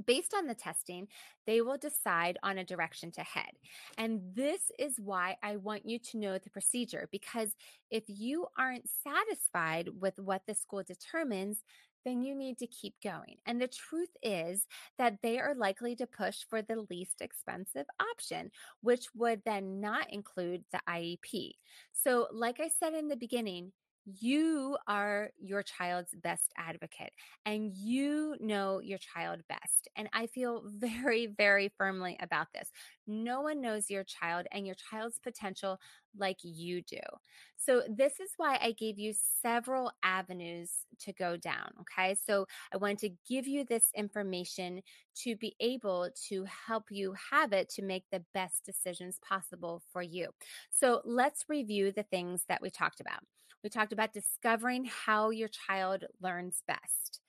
Based 0.04 0.34
on 0.34 0.46
the 0.46 0.54
testing, 0.54 1.08
they 1.46 1.60
will 1.60 1.78
decide 1.78 2.38
on 2.42 2.58
a 2.58 2.64
direction 2.64 3.10
to 3.12 3.22
head. 3.22 3.52
And 3.96 4.20
this 4.34 4.70
is 4.78 4.98
why 4.98 5.36
I 5.42 5.56
want 5.56 5.86
you 5.86 5.98
to 5.98 6.18
know 6.18 6.38
the 6.38 6.50
procedure 6.50 7.08
because 7.12 7.54
if 7.90 8.04
you 8.08 8.46
aren't 8.58 8.88
satisfied 9.02 9.88
with 9.98 10.18
what 10.18 10.42
the 10.46 10.54
school 10.54 10.82
determines, 10.82 11.62
then 12.04 12.22
you 12.22 12.34
need 12.34 12.58
to 12.58 12.66
keep 12.66 12.94
going. 13.02 13.36
And 13.46 13.60
the 13.60 13.68
truth 13.68 14.10
is 14.22 14.66
that 14.98 15.18
they 15.22 15.38
are 15.38 15.54
likely 15.54 15.96
to 15.96 16.06
push 16.06 16.44
for 16.48 16.62
the 16.62 16.84
least 16.90 17.20
expensive 17.20 17.86
option, 18.12 18.50
which 18.82 19.06
would 19.14 19.42
then 19.44 19.80
not 19.80 20.12
include 20.12 20.64
the 20.72 20.80
IEP. 20.88 21.52
So, 21.92 22.28
like 22.32 22.60
I 22.60 22.68
said 22.68 22.94
in 22.94 23.08
the 23.08 23.16
beginning, 23.16 23.72
you 24.06 24.76
are 24.86 25.30
your 25.38 25.62
child's 25.62 26.14
best 26.22 26.52
advocate 26.58 27.12
and 27.46 27.72
you 27.74 28.36
know 28.40 28.80
your 28.80 28.98
child 28.98 29.40
best. 29.48 29.88
And 29.96 30.08
I 30.12 30.26
feel 30.26 30.62
very, 30.78 31.26
very 31.26 31.72
firmly 31.78 32.16
about 32.20 32.48
this. 32.52 32.70
No 33.06 33.40
one 33.40 33.60
knows 33.60 33.90
your 33.90 34.04
child 34.04 34.46
and 34.52 34.66
your 34.66 34.76
child's 34.76 35.18
potential 35.18 35.78
like 36.16 36.38
you 36.42 36.82
do. 36.82 37.00
So, 37.56 37.82
this 37.88 38.20
is 38.20 38.30
why 38.36 38.58
I 38.60 38.72
gave 38.72 38.98
you 38.98 39.14
several 39.42 39.90
avenues 40.02 40.70
to 41.00 41.12
go 41.12 41.36
down. 41.36 41.70
Okay. 41.80 42.14
So, 42.14 42.46
I 42.72 42.76
want 42.76 42.98
to 43.00 43.10
give 43.28 43.46
you 43.46 43.64
this 43.64 43.90
information 43.96 44.82
to 45.22 45.36
be 45.36 45.54
able 45.60 46.10
to 46.28 46.44
help 46.66 46.84
you 46.90 47.14
have 47.30 47.52
it 47.52 47.68
to 47.70 47.82
make 47.82 48.04
the 48.10 48.24
best 48.34 48.64
decisions 48.64 49.18
possible 49.26 49.82
for 49.92 50.02
you. 50.02 50.30
So, 50.70 51.00
let's 51.04 51.44
review 51.48 51.92
the 51.92 52.02
things 52.04 52.44
that 52.48 52.60
we 52.62 52.70
talked 52.70 53.00
about. 53.00 53.20
We 53.64 53.70
talked 53.70 53.94
about 53.94 54.12
discovering 54.12 54.84
how 54.84 55.30
your 55.30 55.48
child 55.48 56.04
learns 56.20 56.62
best, 56.68 57.20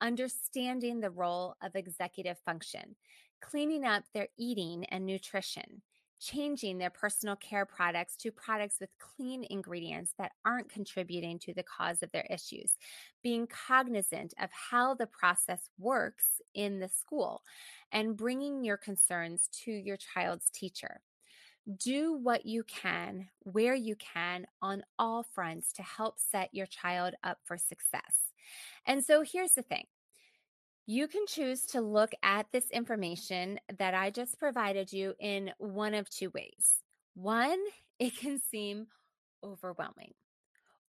understanding 0.00 1.00
the 1.00 1.10
role 1.10 1.54
of 1.62 1.76
executive 1.76 2.36
function, 2.40 2.96
cleaning 3.40 3.84
up 3.84 4.02
their 4.12 4.26
eating 4.36 4.86
and 4.86 5.06
nutrition, 5.06 5.82
changing 6.20 6.78
their 6.78 6.90
personal 6.90 7.36
care 7.36 7.64
products 7.64 8.16
to 8.16 8.32
products 8.32 8.78
with 8.80 8.90
clean 8.98 9.46
ingredients 9.50 10.14
that 10.18 10.32
aren't 10.44 10.68
contributing 10.68 11.38
to 11.38 11.54
the 11.54 11.62
cause 11.62 12.02
of 12.02 12.10
their 12.10 12.26
issues, 12.28 12.76
being 13.22 13.46
cognizant 13.46 14.34
of 14.40 14.50
how 14.50 14.94
the 14.94 15.06
process 15.06 15.70
works 15.78 16.40
in 16.54 16.80
the 16.80 16.88
school, 16.88 17.42
and 17.92 18.16
bringing 18.16 18.64
your 18.64 18.76
concerns 18.76 19.48
to 19.52 19.70
your 19.70 19.96
child's 19.96 20.50
teacher. 20.50 21.02
Do 21.78 22.12
what 22.12 22.44
you 22.44 22.62
can, 22.64 23.28
where 23.40 23.74
you 23.74 23.96
can, 23.96 24.46
on 24.60 24.82
all 24.98 25.22
fronts 25.22 25.72
to 25.74 25.82
help 25.82 26.18
set 26.18 26.50
your 26.52 26.66
child 26.66 27.14
up 27.22 27.38
for 27.44 27.56
success. 27.56 28.32
And 28.86 29.04
so 29.04 29.22
here's 29.22 29.52
the 29.52 29.62
thing 29.62 29.86
you 30.86 31.08
can 31.08 31.26
choose 31.26 31.64
to 31.66 31.80
look 31.80 32.12
at 32.22 32.46
this 32.52 32.70
information 32.70 33.58
that 33.78 33.94
I 33.94 34.10
just 34.10 34.38
provided 34.38 34.92
you 34.92 35.14
in 35.18 35.50
one 35.56 35.94
of 35.94 36.10
two 36.10 36.30
ways. 36.30 36.82
One, 37.14 37.58
it 37.98 38.16
can 38.16 38.38
seem 38.38 38.88
overwhelming. 39.42 40.12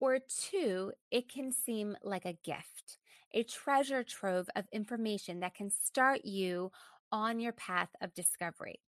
Or 0.01 0.19
two, 0.19 0.93
it 1.11 1.29
can 1.33 1.53
seem 1.53 1.97
like 2.03 2.25
a 2.25 2.37
gift, 2.45 2.99
a 3.33 3.45
treasure 3.45 4.03
trove 4.03 4.49
of 4.57 4.67
information 4.73 5.41
that 5.41 5.55
can 5.55 5.71
start 5.71 6.25
you 6.25 6.73
on 7.13 7.39
your 7.39 7.53
path 7.53 7.91
of 8.01 8.13
discovery. 8.13 8.81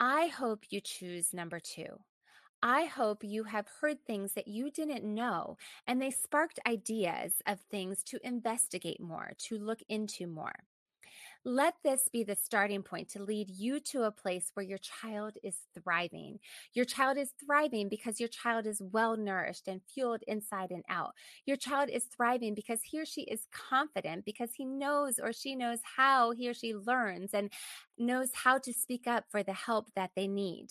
I 0.00 0.26
hope 0.26 0.64
you 0.70 0.80
choose 0.80 1.32
number 1.32 1.60
two. 1.60 2.00
I 2.62 2.86
hope 2.86 3.24
you 3.24 3.44
have 3.44 3.68
heard 3.80 4.04
things 4.04 4.34
that 4.34 4.48
you 4.48 4.70
didn't 4.70 5.04
know 5.04 5.58
and 5.86 6.00
they 6.02 6.10
sparked 6.10 6.60
ideas 6.66 7.42
of 7.46 7.60
things 7.60 8.02
to 8.04 8.26
investigate 8.26 9.00
more, 9.00 9.32
to 9.48 9.58
look 9.58 9.82
into 9.88 10.26
more. 10.26 10.54
Let 11.44 11.74
this 11.82 12.06
be 12.12 12.22
the 12.22 12.36
starting 12.36 12.82
point 12.82 13.08
to 13.10 13.22
lead 13.22 13.48
you 13.48 13.80
to 13.80 14.02
a 14.02 14.10
place 14.10 14.50
where 14.52 14.66
your 14.66 14.76
child 14.76 15.38
is 15.42 15.56
thriving. 15.74 16.38
Your 16.74 16.84
child 16.84 17.16
is 17.16 17.32
thriving 17.42 17.88
because 17.88 18.20
your 18.20 18.28
child 18.28 18.66
is 18.66 18.82
well 18.92 19.16
nourished 19.16 19.66
and 19.66 19.80
fueled 19.82 20.22
inside 20.28 20.70
and 20.70 20.84
out. 20.90 21.14
Your 21.46 21.56
child 21.56 21.88
is 21.88 22.04
thriving 22.14 22.54
because 22.54 22.82
he 22.82 23.00
or 23.00 23.06
she 23.06 23.22
is 23.22 23.46
confident 23.52 24.26
because 24.26 24.50
he 24.54 24.66
knows 24.66 25.18
or 25.18 25.32
she 25.32 25.56
knows 25.56 25.78
how 25.96 26.32
he 26.32 26.46
or 26.46 26.52
she 26.52 26.74
learns 26.74 27.30
and 27.32 27.50
knows 27.96 28.30
how 28.34 28.58
to 28.58 28.72
speak 28.72 29.06
up 29.06 29.24
for 29.30 29.42
the 29.42 29.54
help 29.54 29.88
that 29.94 30.10
they 30.14 30.28
need. 30.28 30.68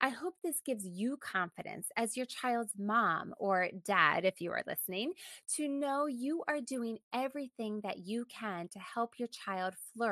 I 0.00 0.08
hope 0.08 0.34
this 0.42 0.60
gives 0.64 0.84
you 0.84 1.16
confidence 1.16 1.88
as 1.96 2.16
your 2.16 2.26
child's 2.26 2.74
mom 2.76 3.34
or 3.38 3.68
dad, 3.84 4.24
if 4.24 4.40
you 4.40 4.50
are 4.50 4.64
listening, 4.66 5.12
to 5.54 5.68
know 5.68 6.06
you 6.06 6.42
are 6.48 6.60
doing 6.60 6.98
everything 7.12 7.80
that 7.84 7.98
you 7.98 8.24
can 8.24 8.66
to 8.68 8.80
help 8.80 9.12
your 9.18 9.28
child 9.28 9.74
flourish 9.94 10.11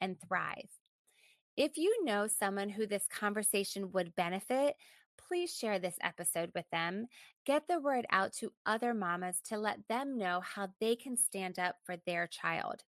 and 0.00 0.16
thrive. 0.20 0.68
If 1.56 1.76
you 1.76 2.04
know 2.04 2.26
someone 2.26 2.70
who 2.70 2.86
this 2.86 3.06
conversation 3.08 3.92
would 3.92 4.14
benefit, 4.14 4.74
please 5.18 5.54
share 5.54 5.78
this 5.78 5.96
episode 6.02 6.50
with 6.54 6.64
them. 6.72 7.06
Get 7.46 7.68
the 7.68 7.80
word 7.80 8.06
out 8.10 8.32
to 8.34 8.52
other 8.66 8.94
mamas 8.94 9.40
to 9.48 9.58
let 9.58 9.88
them 9.88 10.18
know 10.18 10.40
how 10.40 10.68
they 10.80 10.96
can 10.96 11.16
stand 11.16 11.58
up 11.58 11.76
for 11.84 11.96
their 12.06 12.26
child. 12.26 12.84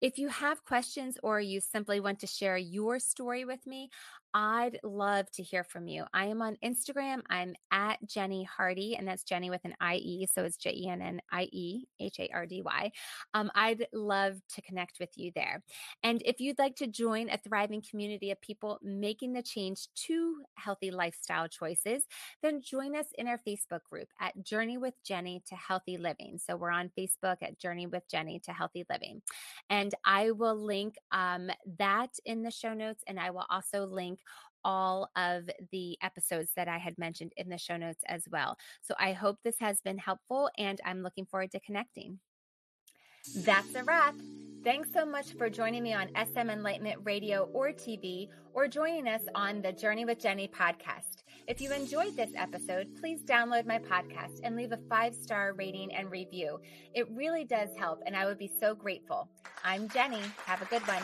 If 0.00 0.18
you 0.18 0.28
have 0.28 0.64
questions 0.64 1.18
or 1.22 1.40
you 1.40 1.60
simply 1.60 1.98
want 2.00 2.20
to 2.20 2.26
share 2.26 2.56
your 2.56 3.00
story 3.00 3.44
with 3.44 3.66
me, 3.66 3.90
I'd 4.34 4.78
love 4.82 5.30
to 5.32 5.42
hear 5.42 5.64
from 5.64 5.88
you. 5.88 6.04
I 6.12 6.26
am 6.26 6.42
on 6.42 6.58
Instagram. 6.62 7.22
I'm 7.30 7.54
at 7.72 7.98
Jennie 8.06 8.44
Hardy, 8.44 8.94
and 8.94 9.08
that's 9.08 9.24
Jennie 9.24 9.50
with 9.50 9.64
an 9.64 9.74
IE. 9.82 10.28
So 10.32 10.44
it's 10.44 10.58
J 10.58 10.74
E 10.74 10.88
N 10.88 11.00
N 11.00 11.20
I 11.32 11.48
E 11.50 11.86
H 11.98 12.20
A 12.20 12.28
R 12.32 12.46
D 12.46 12.62
Y. 12.62 12.92
Um, 13.32 13.50
I'd 13.54 13.86
love 13.92 14.38
to 14.54 14.62
connect 14.62 15.00
with 15.00 15.10
you 15.16 15.32
there. 15.34 15.62
And 16.02 16.22
if 16.24 16.40
you'd 16.40 16.58
like 16.58 16.76
to 16.76 16.86
join 16.86 17.30
a 17.30 17.38
thriving 17.38 17.82
community 17.82 18.30
of 18.30 18.40
people 18.40 18.78
making 18.82 19.32
the 19.32 19.42
change 19.42 19.88
to 20.06 20.42
healthy 20.56 20.90
lifestyle 20.90 21.48
choices, 21.48 22.04
then 22.42 22.60
join 22.60 22.94
us 22.94 23.06
in 23.16 23.28
our 23.28 23.38
Facebook 23.38 23.80
group 23.88 24.08
at 24.20 24.42
Journey 24.42 24.78
with 24.78 24.94
Jennie 25.04 25.42
to 25.48 25.54
Healthy 25.54 25.96
Living. 25.96 26.38
So 26.38 26.56
we're 26.56 26.70
on 26.70 26.90
Facebook 26.96 27.36
at 27.42 27.58
Journey 27.58 27.86
with 27.86 28.08
Jennie 28.08 28.40
to 28.40 28.52
Healthy 28.52 28.84
Living. 28.90 29.22
And 29.70 29.94
I 30.04 30.30
will 30.30 30.56
link 30.56 30.96
um, 31.12 31.50
that 31.78 32.10
in 32.24 32.42
the 32.42 32.50
show 32.50 32.74
notes, 32.74 33.02
and 33.06 33.18
I 33.18 33.30
will 33.30 33.46
also 33.50 33.86
link 33.86 34.20
all 34.64 35.08
of 35.16 35.48
the 35.72 35.96
episodes 36.02 36.50
that 36.56 36.68
I 36.68 36.78
had 36.78 36.98
mentioned 36.98 37.32
in 37.36 37.48
the 37.48 37.58
show 37.58 37.76
notes 37.76 38.02
as 38.06 38.24
well. 38.30 38.56
So 38.82 38.94
I 38.98 39.12
hope 39.12 39.38
this 39.42 39.58
has 39.60 39.80
been 39.80 39.98
helpful, 39.98 40.50
and 40.58 40.80
I'm 40.84 41.02
looking 41.02 41.26
forward 41.26 41.52
to 41.52 41.60
connecting. 41.60 42.18
That's 43.36 43.74
a 43.74 43.84
wrap. 43.84 44.14
Thanks 44.64 44.92
so 44.92 45.06
much 45.06 45.32
for 45.34 45.48
joining 45.48 45.82
me 45.82 45.94
on 45.94 46.08
SM 46.14 46.50
Enlightenment 46.50 47.00
Radio 47.04 47.48
or 47.52 47.68
TV, 47.68 48.28
or 48.52 48.68
joining 48.68 49.06
us 49.08 49.22
on 49.34 49.62
the 49.62 49.72
Journey 49.72 50.04
with 50.04 50.20
Jennie 50.20 50.48
podcast. 50.48 51.17
If 51.48 51.62
you 51.62 51.72
enjoyed 51.72 52.14
this 52.14 52.28
episode, 52.36 52.94
please 53.00 53.22
download 53.22 53.64
my 53.64 53.78
podcast 53.78 54.40
and 54.42 54.54
leave 54.54 54.72
a 54.72 54.78
five 54.90 55.14
star 55.14 55.54
rating 55.54 55.94
and 55.94 56.10
review. 56.10 56.60
It 56.92 57.10
really 57.10 57.46
does 57.46 57.70
help, 57.78 58.02
and 58.04 58.14
I 58.14 58.26
would 58.26 58.36
be 58.36 58.52
so 58.60 58.74
grateful. 58.74 59.30
I'm 59.64 59.88
Jennie. 59.88 60.20
Have 60.44 60.60
a 60.60 60.66
good 60.66 60.86
one. 60.86 61.02